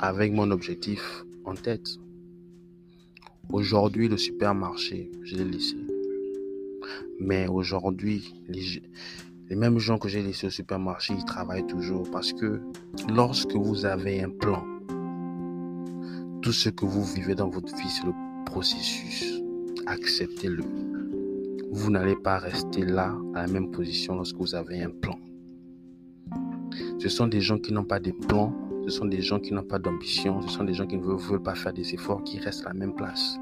Avec 0.00 0.32
mon 0.32 0.50
objectif 0.50 1.24
en 1.44 1.54
tête. 1.54 1.98
Aujourd'hui, 3.50 4.08
le 4.08 4.16
supermarché, 4.16 5.10
je 5.22 5.36
l'ai 5.36 5.44
laissé. 5.44 5.76
Mais 7.20 7.46
aujourd'hui, 7.46 8.34
les, 8.48 8.82
les 9.48 9.56
mêmes 9.56 9.78
gens 9.78 9.98
que 9.98 10.08
j'ai 10.08 10.22
laissés 10.22 10.48
au 10.48 10.50
supermarché, 10.50 11.14
ils 11.16 11.24
travaillent 11.24 11.66
toujours 11.66 12.10
parce 12.10 12.32
que 12.32 12.60
lorsque 13.08 13.54
vous 13.54 13.84
avez 13.84 14.22
un 14.22 14.30
plan, 14.30 14.64
tout 16.42 16.52
ce 16.52 16.68
que 16.68 16.84
vous 16.84 17.04
vivez 17.04 17.36
dans 17.36 17.48
votre 17.48 17.74
vie, 17.76 17.88
c'est 17.88 18.04
le 18.04 18.12
processus. 18.44 19.40
Acceptez-le. 19.86 20.64
Vous 21.70 21.90
n'allez 21.90 22.16
pas 22.16 22.38
rester 22.38 22.84
là, 22.84 23.16
à 23.34 23.46
la 23.46 23.52
même 23.52 23.70
position, 23.70 24.16
lorsque 24.16 24.36
vous 24.36 24.56
avez 24.56 24.82
un 24.82 24.90
plan. 24.90 25.18
Ce 26.98 27.08
sont 27.08 27.28
des 27.28 27.40
gens 27.40 27.58
qui 27.58 27.72
n'ont 27.72 27.84
pas 27.84 28.00
de 28.00 28.10
plans, 28.10 28.52
ce 28.86 28.90
sont 28.90 29.04
des 29.04 29.22
gens 29.22 29.38
qui 29.38 29.54
n'ont 29.54 29.62
pas 29.62 29.78
d'ambition, 29.78 30.42
ce 30.42 30.48
sont 30.48 30.64
des 30.64 30.74
gens 30.74 30.86
qui 30.86 30.96
ne 30.96 31.02
veulent 31.02 31.42
pas 31.42 31.54
faire 31.54 31.72
des 31.72 31.94
efforts, 31.94 32.24
qui 32.24 32.40
restent 32.40 32.66
à 32.66 32.70
la 32.70 32.74
même 32.74 32.94
place. 32.94 33.38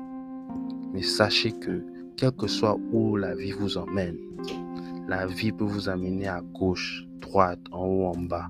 Mais 0.93 1.03
sachez 1.03 1.53
que, 1.53 1.83
quel 2.19 2.33
que 2.33 2.47
soit 2.47 2.79
où 2.93 3.17
la 3.17 3.35
vie 3.35 3.53
vous 3.53 3.79
emmène, 3.79 4.19
la 5.09 5.27
vie 5.27 5.53
peut 5.53 5.65
vous 5.65 5.89
amener 5.89 6.29
à 6.29 6.43
gauche, 6.43 7.07
droite, 7.21 7.61
en 7.73 7.87
haut, 7.87 8.07
en 8.07 8.19
bas. 8.19 8.49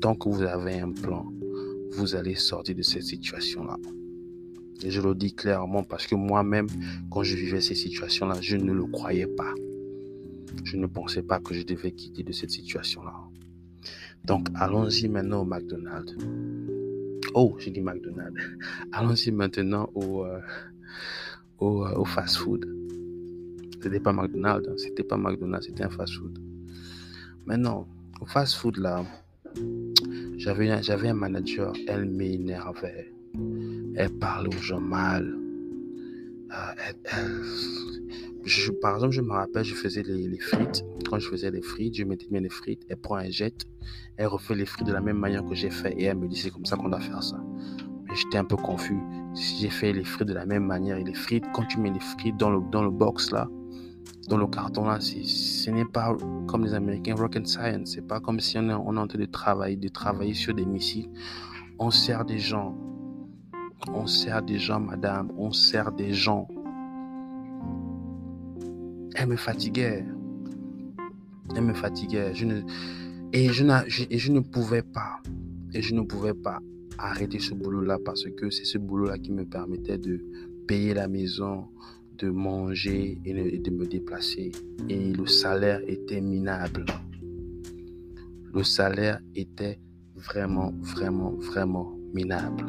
Tant 0.00 0.14
que 0.14 0.28
vous 0.30 0.42
avez 0.42 0.80
un 0.80 0.92
plan, 0.92 1.26
vous 1.92 2.14
allez 2.14 2.34
sortir 2.34 2.74
de 2.74 2.82
cette 2.82 3.02
situation-là. 3.02 3.76
Et 4.84 4.90
je 4.90 5.00
le 5.00 5.14
dis 5.14 5.34
clairement 5.34 5.84
parce 5.84 6.06
que 6.06 6.14
moi-même, 6.14 6.66
quand 7.10 7.22
je 7.22 7.36
vivais 7.36 7.60
ces 7.60 7.74
situations-là, 7.74 8.36
je 8.40 8.56
ne 8.56 8.72
le 8.72 8.84
croyais 8.84 9.26
pas. 9.26 9.54
Je 10.64 10.76
ne 10.76 10.86
pensais 10.86 11.22
pas 11.22 11.38
que 11.38 11.54
je 11.54 11.62
devais 11.62 11.92
quitter 11.92 12.22
de 12.22 12.32
cette 12.32 12.50
situation-là. 12.50 13.14
Donc, 14.24 14.48
allons-y 14.54 15.08
maintenant 15.08 15.42
au 15.42 15.44
McDonald's. 15.44 16.14
Oh, 17.34 17.56
j'ai 17.58 17.70
dit 17.70 17.80
McDonald's. 17.80 18.38
Allons-y 18.92 19.30
maintenant 19.30 19.88
au, 19.94 20.24
euh, 20.24 20.38
euh, 21.62 21.94
au 21.96 22.04
fast-food. 22.04 22.66
C'était 23.80 24.00
pas 24.00 24.12
McDonald's, 24.12 24.68
hein. 24.68 24.74
c'était 24.76 25.02
pas 25.02 25.16
McDonald's, 25.16 25.66
c'était 25.66 25.84
un 25.84 25.90
fast-food. 25.90 26.38
Maintenant, 27.46 27.88
au 28.20 28.26
fast-food 28.26 28.76
là, 28.76 29.04
j'avais, 30.42 30.82
j'avais 30.82 31.08
un 31.08 31.14
manager, 31.14 31.72
elle 31.86 32.04
m'énervait. 32.04 33.12
Elle 33.94 34.10
parlait 34.18 34.48
aux 34.48 34.60
gens 34.60 34.80
mal. 34.80 35.38
Euh, 36.52 37.44
je, 38.44 38.72
par 38.72 38.96
exemple, 38.96 39.12
je 39.12 39.20
me 39.20 39.32
rappelle, 39.32 39.64
je 39.64 39.74
faisais 39.74 40.02
les, 40.02 40.38
frites. 40.38 40.84
Quand 41.08 41.20
je 41.20 41.28
faisais 41.28 41.50
les 41.50 41.62
frites, 41.62 41.94
je 41.94 42.04
mettais 42.04 42.26
bien 42.28 42.40
les 42.40 42.48
frites. 42.48 42.82
Elle 42.88 42.96
prend 42.96 43.16
un 43.16 43.30
jet. 43.30 43.54
Elle 44.16 44.26
refait 44.26 44.56
les 44.56 44.66
frites 44.66 44.86
de 44.86 44.92
la 44.92 45.00
même 45.00 45.18
manière 45.18 45.44
que 45.44 45.54
j'ai 45.54 45.70
fait. 45.70 45.94
Et 45.96 46.04
elle 46.04 46.18
me 46.18 46.26
dit, 46.26 46.36
c'est 46.36 46.50
comme 46.50 46.66
ça 46.66 46.76
qu'on 46.76 46.88
doit 46.88 47.00
faire 47.00 47.22
ça. 47.22 47.40
Mais 48.08 48.16
j'étais 48.16 48.38
un 48.38 48.44
peu 48.44 48.56
confus. 48.56 48.98
j'ai 49.60 49.70
fait 49.70 49.92
les 49.92 50.04
frites 50.04 50.28
de 50.28 50.34
la 50.34 50.44
même 50.44 50.64
manière. 50.66 50.96
Et 50.96 51.04
les 51.04 51.14
frites, 51.14 51.44
quand 51.54 51.66
tu 51.66 51.78
mets 51.78 51.92
les 51.92 52.00
frites 52.00 52.36
dans 52.36 52.50
le, 52.50 52.60
dans 52.72 52.82
le 52.82 52.90
box 52.90 53.30
là, 53.30 53.48
dans 54.28 54.36
le 54.36 54.46
carton 54.46 54.84
là, 54.84 54.98
ce 55.00 55.70
n'est 55.70 55.84
pas 55.84 56.16
comme 56.46 56.64
les 56.64 56.74
Américains 56.74 57.14
rocket 57.14 57.46
science. 57.46 57.92
C'est 57.94 58.06
pas 58.06 58.20
comme 58.20 58.40
si 58.40 58.58
on 58.58 58.68
est, 58.68 58.74
on 58.74 58.96
est 58.96 59.00
en 59.00 59.06
train 59.06 59.18
de 59.18 59.24
travailler, 59.24 59.76
de 59.76 59.88
travailler 59.88 60.34
sur 60.34 60.54
des 60.54 60.64
missiles. 60.64 61.10
On 61.78 61.90
sert 61.90 62.24
des 62.24 62.38
gens. 62.38 62.76
On 63.92 64.06
sert 64.06 64.42
des 64.42 64.58
gens, 64.58 64.80
madame. 64.80 65.32
On 65.36 65.50
sert 65.50 65.90
des 65.92 66.12
gens. 66.12 66.46
Elle 69.14 69.28
me 69.28 69.36
fatiguait. 69.36 70.04
Elle 71.56 71.64
me 71.64 71.74
fatiguait. 71.74 72.34
Je 72.34 72.46
ne, 72.46 72.62
et, 73.32 73.48
je 73.48 73.64
et 74.10 74.18
je 74.18 74.32
ne 74.32 74.40
pouvais 74.40 74.82
pas. 74.82 75.20
Et 75.74 75.82
je 75.82 75.94
ne 75.94 76.02
pouvais 76.02 76.34
pas 76.34 76.60
arrêter 76.98 77.40
ce 77.40 77.54
boulot-là 77.54 77.98
parce 78.04 78.24
que 78.36 78.50
c'est 78.50 78.64
ce 78.64 78.78
boulot-là 78.78 79.18
qui 79.18 79.32
me 79.32 79.44
permettait 79.44 79.98
de 79.98 80.24
payer 80.66 80.94
la 80.94 81.08
maison, 81.08 81.66
de 82.22 82.30
manger 82.30 83.18
et 83.24 83.58
de 83.58 83.70
me 83.70 83.84
déplacer. 83.84 84.52
Et 84.88 85.12
le 85.12 85.26
salaire 85.26 85.80
était 85.88 86.20
minable. 86.20 86.84
Le 88.54 88.62
salaire 88.62 89.18
était 89.34 89.80
vraiment, 90.14 90.72
vraiment, 90.80 91.32
vraiment 91.32 91.92
minable. 92.14 92.66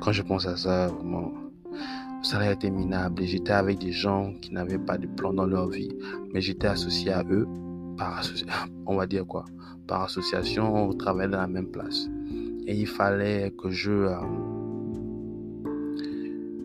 Quand 0.00 0.12
je 0.12 0.22
pense 0.22 0.46
à 0.46 0.56
ça, 0.56 0.88
vraiment, 0.88 1.32
le 1.72 2.24
salaire 2.24 2.52
était 2.52 2.70
minable 2.70 3.22
j'étais 3.22 3.52
avec 3.52 3.78
des 3.78 3.92
gens 3.92 4.34
qui 4.42 4.52
n'avaient 4.52 4.78
pas 4.78 4.98
de 4.98 5.06
plan 5.06 5.32
dans 5.32 5.46
leur 5.46 5.68
vie, 5.68 5.90
mais 6.32 6.40
j'étais 6.40 6.66
associé 6.66 7.12
à 7.12 7.22
eux 7.30 7.46
par, 7.96 8.22
on 8.86 8.96
va 8.96 9.06
dire 9.06 9.26
quoi, 9.26 9.44
par 9.86 10.02
association, 10.02 10.88
on 10.88 10.92
travaillait 10.92 11.30
dans 11.30 11.40
la 11.40 11.46
même 11.46 11.70
place. 11.70 12.08
Et 12.66 12.74
il 12.74 12.86
fallait 12.86 13.52
que 13.58 13.70
je, 13.70 13.92
euh, 13.92 14.16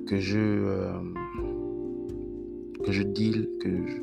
que 0.06 0.20
je, 0.20 0.40
euh, 0.40 0.94
que 2.84 2.92
je 2.92 3.04
deal, 3.04 3.50
que 3.62 3.70
je, 3.70 3.98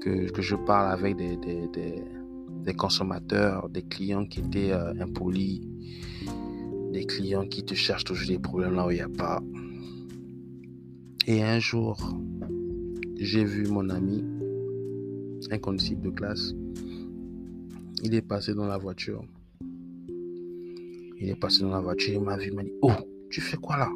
que, 0.00 0.30
que 0.30 0.42
je 0.42 0.56
parle 0.56 0.92
avec 0.92 1.16
des, 1.16 1.36
des, 1.36 2.74
consommateurs, 2.74 3.68
des 3.68 3.82
clients 3.82 4.24
qui 4.24 4.40
étaient 4.40 4.72
euh, 4.72 4.94
impolis, 5.00 5.68
des 6.92 7.04
clients 7.04 7.46
qui 7.46 7.64
te 7.64 7.74
cherchent 7.74 8.04
toujours 8.04 8.28
des 8.28 8.38
problèmes 8.38 8.74
là 8.74 8.86
où 8.86 8.90
il 8.90 8.94
n'y 8.94 9.00
a 9.00 9.08
pas. 9.08 9.42
Et 11.26 11.42
un 11.42 11.58
jour, 11.58 11.96
j'ai 13.18 13.44
vu 13.44 13.66
mon 13.66 13.88
ami, 13.90 14.24
un 15.50 15.58
condisciple 15.58 16.02
de 16.02 16.10
classe, 16.10 16.52
il 18.02 18.14
est 18.14 18.22
passé 18.22 18.54
dans 18.54 18.66
la 18.66 18.78
voiture. 18.78 19.24
Il 21.20 21.28
est 21.28 21.38
passé 21.38 21.62
dans 21.62 21.70
la 21.70 21.80
voiture, 21.80 22.14
il 22.14 22.20
m'a 22.20 22.36
vu, 22.36 22.48
il 22.48 22.54
m'a 22.54 22.64
dit, 22.64 22.72
oh, 22.82 22.90
tu 23.30 23.40
fais 23.40 23.56
quoi 23.56 23.76
là? 23.76 23.88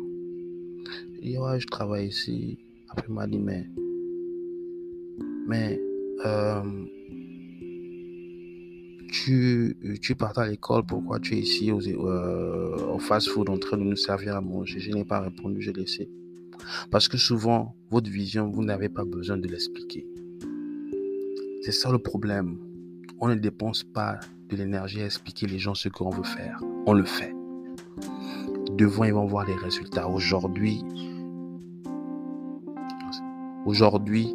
Ouais, 1.34 1.58
je 1.58 1.66
travaille 1.66 2.06
ici. 2.06 2.56
Après, 2.88 3.06
il 3.08 3.14
m'a 3.14 3.26
dit, 3.26 3.38
mais, 3.38 3.66
mais, 5.48 5.80
euh, 6.24 6.62
tu, 9.10 9.76
tu 10.00 10.14
partais 10.14 10.42
à 10.42 10.46
l'école, 10.46 10.84
pourquoi 10.86 11.18
tu 11.18 11.34
es 11.34 11.38
ici 11.38 11.72
au, 11.72 11.80
euh, 11.80 12.94
au 12.94 13.00
fast-food 13.00 13.48
en 13.48 13.58
train 13.58 13.76
de 13.76 13.82
nous 13.82 13.96
servir 13.96 14.36
à 14.36 14.40
manger? 14.40 14.78
Je 14.78 14.92
n'ai 14.92 15.04
pas 15.04 15.20
répondu, 15.20 15.60
j'ai 15.60 15.72
laissé. 15.72 16.08
Parce 16.92 17.08
que 17.08 17.18
souvent, 17.18 17.74
votre 17.90 18.08
vision, 18.08 18.48
vous 18.48 18.64
n'avez 18.64 18.88
pas 18.88 19.04
besoin 19.04 19.36
de 19.36 19.48
l'expliquer. 19.48 20.06
C'est 21.62 21.72
ça 21.72 21.90
le 21.90 21.98
problème. 21.98 22.56
On 23.20 23.28
ne 23.28 23.34
dépense 23.34 23.82
pas 23.82 24.20
de 24.48 24.56
l'énergie 24.56 25.02
à 25.02 25.06
expliquer 25.06 25.48
les 25.48 25.58
gens 25.58 25.74
ce 25.74 25.88
qu'on 25.88 26.10
veut 26.10 26.22
faire. 26.22 26.60
On 26.86 26.92
le 26.92 27.04
fait. 27.04 27.34
Devant, 28.76 29.04
ils 29.04 29.12
vont 29.12 29.26
voir 29.26 29.44
les 29.46 29.56
résultats. 29.56 30.08
Aujourd'hui, 30.08 30.84
aujourd'hui, 33.66 34.32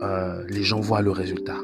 euh, 0.00 0.44
les 0.48 0.62
gens 0.62 0.80
voient 0.80 1.02
le 1.02 1.10
résultat. 1.10 1.58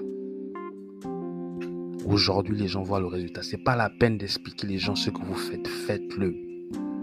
Aujourd'hui, 2.06 2.58
les 2.58 2.68
gens 2.68 2.82
voient 2.82 3.00
le 3.00 3.06
résultat. 3.06 3.42
C'est 3.42 3.62
pas 3.62 3.76
la 3.76 3.88
peine 3.88 4.18
d'expliquer 4.18 4.66
les 4.66 4.78
gens 4.78 4.94
ce 4.94 5.08
que 5.10 5.22
vous 5.24 5.34
faites. 5.34 5.66
Faites-le. 5.66 6.34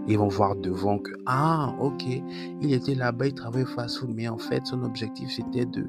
Ils 0.06 0.18
vont 0.18 0.28
voir 0.28 0.54
devant 0.56 0.98
que, 0.98 1.12
ah, 1.26 1.74
ok, 1.80 2.04
il 2.60 2.72
était 2.72 2.94
là-bas, 2.94 3.28
il 3.28 3.34
travaillait 3.34 3.66
fast-food, 3.66 4.10
mais 4.14 4.28
en 4.28 4.38
fait, 4.38 4.64
son 4.66 4.82
objectif, 4.82 5.30
c'était 5.30 5.64
de 5.64 5.86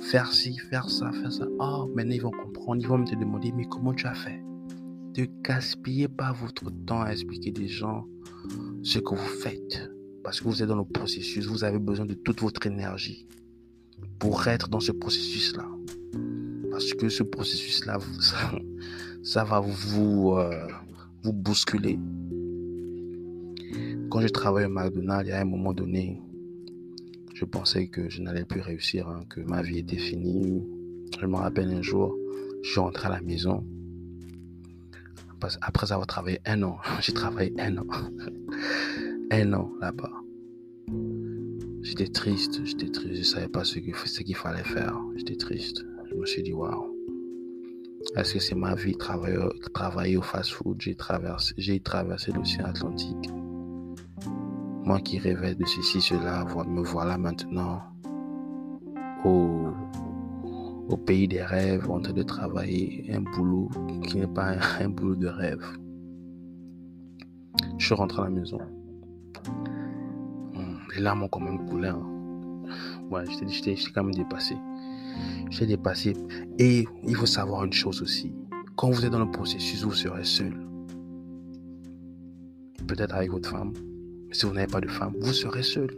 faire 0.00 0.32
ci, 0.32 0.56
faire 0.70 0.88
ça, 0.88 1.10
faire 1.10 1.32
ça. 1.32 1.46
Oh, 1.58 1.90
maintenant, 1.94 2.14
ils 2.14 2.22
vont 2.22 2.30
comprendre, 2.30 2.80
ils 2.80 2.86
vont 2.86 2.98
me 2.98 3.06
demander, 3.06 3.52
mais 3.52 3.64
comment 3.64 3.94
tu 3.94 4.06
as 4.06 4.14
fait? 4.14 4.42
Ne 5.16 5.24
gaspillez 5.42 6.08
pas 6.08 6.32
votre 6.32 6.70
temps 6.84 7.00
à 7.00 7.10
expliquer 7.10 7.50
des 7.50 7.68
gens 7.68 8.06
ce 8.82 8.98
que 8.98 9.14
vous 9.14 9.40
faites. 9.40 9.90
Parce 10.22 10.40
que 10.40 10.44
vous 10.44 10.62
êtes 10.62 10.68
dans 10.68 10.76
le 10.76 10.84
processus, 10.84 11.46
vous 11.46 11.64
avez 11.64 11.78
besoin 11.78 12.04
de 12.04 12.14
toute 12.14 12.40
votre 12.40 12.66
énergie 12.66 13.26
pour 14.18 14.46
être 14.48 14.68
dans 14.68 14.80
ce 14.80 14.92
processus-là. 14.92 15.66
Parce 16.70 16.92
que 16.94 17.08
ce 17.08 17.22
processus-là, 17.22 17.98
ça, 19.22 19.44
va 19.44 19.60
vous, 19.60 20.34
euh, 20.36 20.66
vous 21.22 21.32
bousculer 21.32 21.98
quand 24.16 24.20
je 24.20 24.28
travaillais 24.28 24.66
au 24.66 24.70
McDonald's, 24.70 25.30
a 25.30 25.40
un 25.40 25.44
moment 25.44 25.72
donné, 25.72 26.22
je 27.34 27.44
pensais 27.44 27.88
que 27.88 28.08
je 28.08 28.22
n'allais 28.22 28.44
plus 28.44 28.60
réussir, 28.60 29.08
hein, 29.08 29.24
que 29.28 29.40
ma 29.40 29.60
vie 29.62 29.78
était 29.78 29.98
finie. 29.98 30.62
Je 31.20 31.26
me 31.26 31.36
rappelle 31.36 31.70
un 31.70 31.82
jour, 31.82 32.16
je 32.62 32.70
suis 32.70 32.80
rentré 32.80 33.08
à 33.08 33.10
la 33.10 33.20
maison. 33.20 33.62
Après 35.60 35.92
avoir 35.92 36.06
travaillé 36.06 36.40
un 36.46 36.62
an, 36.62 36.78
j'ai 37.02 37.12
travaillé 37.12 37.52
un 37.58 37.76
an. 37.76 37.86
un 39.30 39.52
an 39.52 39.70
là-bas. 39.80 40.25
J'étais 41.86 42.08
triste, 42.08 42.64
j'étais 42.64 42.88
triste, 42.88 43.14
je 43.14 43.18
ne 43.18 43.24
savais 43.24 43.48
pas 43.48 43.62
ce 43.62 43.78
qu'il 43.78 44.34
fallait 44.34 44.64
faire. 44.64 45.00
J'étais 45.14 45.36
triste. 45.36 45.86
Je 46.10 46.16
me 46.16 46.26
suis 46.26 46.42
dit, 46.42 46.52
waouh, 46.52 46.92
est-ce 48.16 48.34
que 48.34 48.40
c'est 48.40 48.56
ma 48.56 48.74
vie, 48.74 48.96
travailler, 48.96 49.38
travailler 49.72 50.16
au 50.16 50.22
fast-food? 50.22 50.80
J'ai 50.80 50.96
traversé, 50.96 52.32
l'océan 52.32 52.64
Atlantique. 52.64 53.30
Moi 54.82 54.98
qui 55.00 55.20
rêvais 55.20 55.54
de 55.54 55.64
ceci, 55.64 56.00
cela, 56.00 56.44
me 56.66 56.82
voilà 56.82 57.18
maintenant 57.18 57.82
au, 59.24 59.68
au 60.88 60.96
pays 60.96 61.28
des 61.28 61.42
rêves, 61.44 61.88
en 61.88 62.00
train 62.00 62.12
de 62.12 62.24
travailler 62.24 63.08
un 63.14 63.20
boulot 63.20 63.70
qui 64.08 64.16
n'est 64.18 64.26
pas 64.26 64.56
un, 64.80 64.88
boulot 64.88 65.14
de 65.14 65.28
rêve. 65.28 65.64
Je 67.78 67.86
suis 67.86 67.94
rentré 67.94 68.22
à 68.22 68.24
la 68.24 68.30
maison. 68.30 68.58
Les 70.96 71.02
larmes 71.02 71.24
ont 71.24 71.28
quand 71.28 71.40
même 71.40 71.66
coulé. 71.66 71.88
Hein. 71.88 72.02
Ouais, 73.10 73.24
j'étais 73.50 73.76
quand 73.94 74.04
même 74.04 74.14
dépassé. 74.14 74.56
J'étais 75.50 75.66
dépassé. 75.66 76.14
Et 76.58 76.86
il 77.06 77.14
faut 77.14 77.26
savoir 77.26 77.64
une 77.64 77.72
chose 77.72 78.00
aussi. 78.00 78.32
Quand 78.76 78.90
vous 78.90 79.04
êtes 79.04 79.12
dans 79.12 79.24
le 79.24 79.30
processus, 79.30 79.84
vous 79.84 79.92
serez 79.92 80.24
seul. 80.24 80.54
Peut-être 82.86 83.14
avec 83.14 83.30
votre 83.30 83.50
femme, 83.50 83.72
si 84.32 84.46
vous 84.46 84.52
n'avez 84.52 84.66
pas 84.66 84.80
de 84.80 84.88
femme, 84.88 85.14
vous 85.20 85.32
serez 85.32 85.62
seul. 85.62 85.90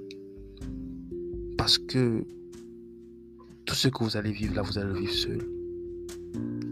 Parce 1.56 1.78
que 1.78 2.24
tout 3.64 3.74
ce 3.74 3.88
que 3.88 4.02
vous 4.02 4.16
allez 4.16 4.32
vivre 4.32 4.54
là, 4.56 4.62
vous 4.62 4.78
allez 4.78 4.92
le 4.92 4.98
vivre 4.98 5.12
seul. 5.12 5.38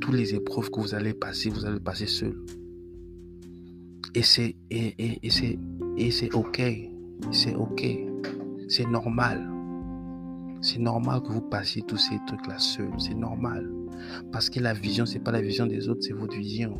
Toutes 0.01 0.15
les 0.15 0.35
épreuves 0.35 0.71
que 0.71 0.81
vous 0.81 0.95
allez 0.95 1.15
passer, 1.15 1.51
vous 1.51 1.65
allez 1.65 1.75
le 1.75 1.81
passer 1.81 2.07
seul. 2.07 2.37
Et 4.15 4.23
c'est 4.23 4.57
et, 4.71 4.95
et, 4.99 5.19
et 5.99 6.11
c'est 6.11 6.35
ok. 6.35 6.63
C'est 7.33 7.55
ok. 7.55 8.16
C'est 8.69 8.87
normal. 8.87 9.49
C'est 10.61 10.79
normal 10.79 11.23
que 11.23 11.33
vous 11.33 11.43
passiez 11.43 11.83
tous 11.83 11.97
ces 11.97 12.19
trucs 12.27 12.47
là 12.47 12.59
seul. 12.59 12.91
C'est 12.99 13.15
normal. 13.15 13.71
Parce 14.33 14.51
que 14.51 14.61
la 14.61 14.73
vision, 14.73 15.07
c'est 15.07 15.21
pas 15.21 15.33
la 15.33 15.41
vision 15.41 15.67
des 15.67 15.89
autres, 15.89 16.03
c'est 16.03 16.13
votre 16.13 16.37
vision. 16.37 16.77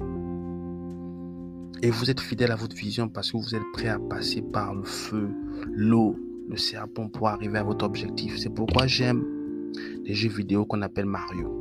Et 1.83 1.91
vous 1.91 2.11
êtes 2.11 2.21
fidèle 2.21 2.53
à 2.53 2.57
votre 2.57 2.75
vision 2.75 3.09
parce 3.09 3.31
que 3.31 3.37
vous 3.37 3.55
êtes 3.55 3.73
prêt 3.73 3.89
à 3.89 3.99
passer 3.99 4.43
par 4.43 4.75
le 4.75 4.83
feu, 4.83 5.29
l'eau, 5.73 6.17
le 6.49 6.57
serpent 6.57 7.09
pour 7.09 7.29
arriver 7.29 7.59
à 7.59 7.65
votre 7.65 7.85
objectif. 7.85 8.39
C'est 8.39 8.51
pourquoi 8.51 8.87
j'aime 8.87 9.25
les 10.05 10.15
jeux 10.15 10.31
vidéo 10.31 10.65
qu'on 10.65 10.83
appelle 10.83 11.07
Mario. 11.07 11.53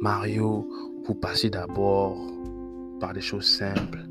Mario, 0.00 0.68
vous 1.04 1.14
passez 1.14 1.50
d'abord 1.50 2.16
par 3.00 3.12
des 3.12 3.20
choses 3.20 3.46
simples, 3.46 4.06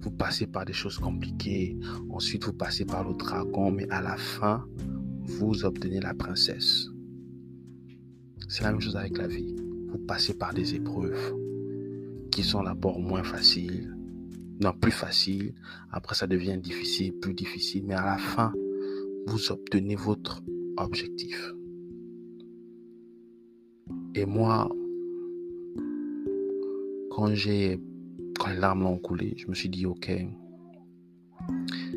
vous 0.00 0.10
passez 0.10 0.46
par 0.46 0.64
des 0.64 0.72
choses 0.72 0.98
compliquées, 0.98 1.76
ensuite 2.10 2.44
vous 2.44 2.52
passez 2.52 2.84
par 2.84 3.08
le 3.08 3.14
dragon, 3.14 3.70
mais 3.70 3.88
à 3.90 4.00
la 4.02 4.16
fin, 4.16 4.64
vous 5.22 5.64
obtenez 5.64 6.00
la 6.00 6.14
princesse. 6.14 6.88
C'est 8.48 8.62
la 8.62 8.72
même 8.72 8.80
chose 8.80 8.96
avec 8.96 9.16
la 9.18 9.26
vie. 9.26 9.54
Vous 9.88 9.98
passez 9.98 10.34
par 10.34 10.52
des 10.52 10.74
épreuves 10.74 11.34
qui 12.30 12.42
sont 12.42 12.62
d'abord 12.62 13.00
moins 13.00 13.22
faciles, 13.22 13.96
non 14.60 14.72
plus 14.72 14.92
faciles. 14.92 15.54
Après, 15.90 16.14
ça 16.14 16.26
devient 16.26 16.58
difficile, 16.58 17.14
plus 17.20 17.34
difficile. 17.34 17.84
Mais 17.86 17.94
à 17.94 18.04
la 18.04 18.18
fin, 18.18 18.52
vous 19.26 19.52
obtenez 19.52 19.96
votre 19.96 20.42
objectif. 20.76 21.54
Et 24.14 24.26
moi, 24.26 24.68
quand 27.10 27.34
j'ai, 27.34 27.80
quand 28.38 28.50
les 28.50 28.56
larmes 28.56 28.86
ont 28.86 28.98
coulé, 28.98 29.34
je 29.36 29.46
me 29.48 29.54
suis 29.54 29.68
dit, 29.68 29.86
ok, 29.86 30.10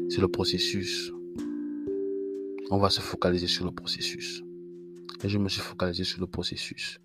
c'est 0.10 0.22
le 0.22 0.28
processus. 0.28 1.12
On 2.70 2.78
va 2.78 2.90
se 2.90 3.02
focaliser 3.02 3.48
sur 3.48 3.66
le 3.66 3.72
processus. 3.72 4.44
Et 5.24 5.30
je 5.30 5.38
me 5.38 5.50
suis 5.50 5.62
focalisé 5.62 6.04
sur 6.04 6.20
le 6.20 6.28
processus. 6.28 7.00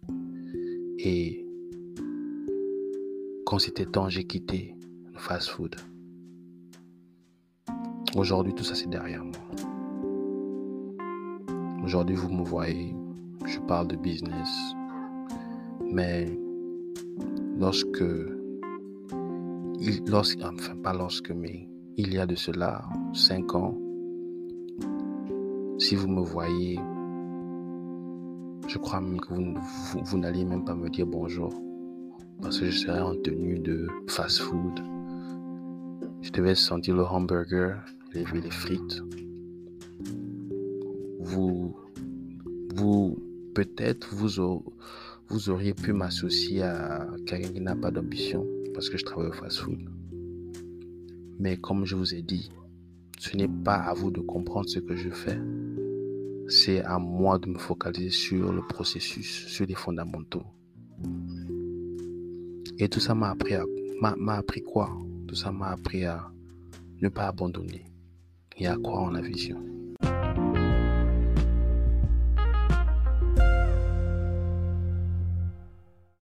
Et 0.98 1.46
quand 3.46 3.58
c'était 3.58 3.86
temps, 3.86 4.08
j'ai 4.08 4.24
quitté 4.24 4.74
le 5.12 5.18
fast-food. 5.18 5.76
Aujourd'hui, 8.14 8.54
tout 8.54 8.64
ça, 8.64 8.74
c'est 8.74 8.90
derrière 8.90 9.24
moi. 9.24 9.40
Aujourd'hui, 11.84 12.14
vous 12.14 12.28
me 12.28 12.44
voyez, 12.44 12.94
je 13.46 13.58
parle 13.60 13.88
de 13.88 13.96
business. 13.96 14.48
Mais 15.90 16.26
lorsque, 17.58 18.04
lorsque, 20.06 20.40
enfin 20.42 20.76
pas 20.76 20.92
lorsque, 20.92 21.30
mais 21.30 21.68
il 21.96 22.14
y 22.14 22.18
a 22.18 22.26
de 22.26 22.34
cela 22.34 22.82
cinq 23.12 23.54
ans, 23.54 23.76
si 25.78 25.96
vous 25.96 26.08
me 26.08 26.22
voyez, 26.22 26.78
je 28.68 28.78
crois 28.78 29.00
même 29.00 29.20
que 29.20 29.34
vous, 29.34 29.54
vous, 30.04 30.18
n'alliez 30.18 30.44
même 30.44 30.64
pas 30.64 30.74
me 30.74 30.88
dire 30.88 31.06
bonjour 31.06 31.52
parce 32.40 32.60
que 32.60 32.66
je 32.66 32.78
serais 32.78 33.00
en 33.00 33.14
tenue 33.16 33.58
de 33.58 33.86
fast-food. 34.08 34.80
Je 36.20 36.30
devais 36.30 36.54
sentir 36.54 36.96
le 36.96 37.04
hamburger, 37.04 37.84
les, 38.14 38.24
les 38.24 38.50
frites. 38.50 39.02
Vous, 41.20 41.74
vous 42.74 43.18
peut-être 43.54 44.14
vous, 44.14 44.62
vous 45.28 45.50
auriez 45.50 45.74
pu 45.74 45.92
m'associer 45.92 46.62
à 46.62 47.06
quelqu'un 47.26 47.48
qui 47.48 47.60
n'a 47.60 47.76
pas 47.76 47.90
d'ambition 47.90 48.46
parce 48.74 48.90
que 48.90 48.98
je 48.98 49.04
travaille 49.04 49.28
au 49.28 49.32
fast-food. 49.32 49.78
Mais 51.38 51.56
comme 51.56 51.84
je 51.84 51.96
vous 51.96 52.14
ai 52.14 52.22
dit, 52.22 52.50
ce 53.18 53.36
n'est 53.36 53.48
pas 53.48 53.76
à 53.76 53.94
vous 53.94 54.10
de 54.10 54.20
comprendre 54.20 54.68
ce 54.68 54.78
que 54.78 54.96
je 54.96 55.10
fais. 55.10 55.38
C'est 56.48 56.82
à 56.82 56.98
moi 56.98 57.38
de 57.38 57.48
me 57.48 57.58
focaliser 57.58 58.10
sur 58.10 58.52
le 58.52 58.62
processus, 58.62 59.46
sur 59.46 59.66
les 59.66 59.74
fondamentaux. 59.74 60.44
Et 62.78 62.88
tout 62.88 63.00
ça 63.00 63.14
m'a 63.14 63.30
appris, 63.30 63.54
appris 64.28 64.62
quoi? 64.62 64.90
Tout 65.28 65.34
ça 65.34 65.52
m'a 65.52 65.68
appris 65.68 66.04
à 66.04 66.30
ne 67.00 67.08
pas 67.08 67.28
abandonner 67.28 67.84
et 68.56 68.66
à 68.66 68.76
croire 68.76 69.04
en 69.04 69.10
la 69.10 69.20
vision. 69.20 69.71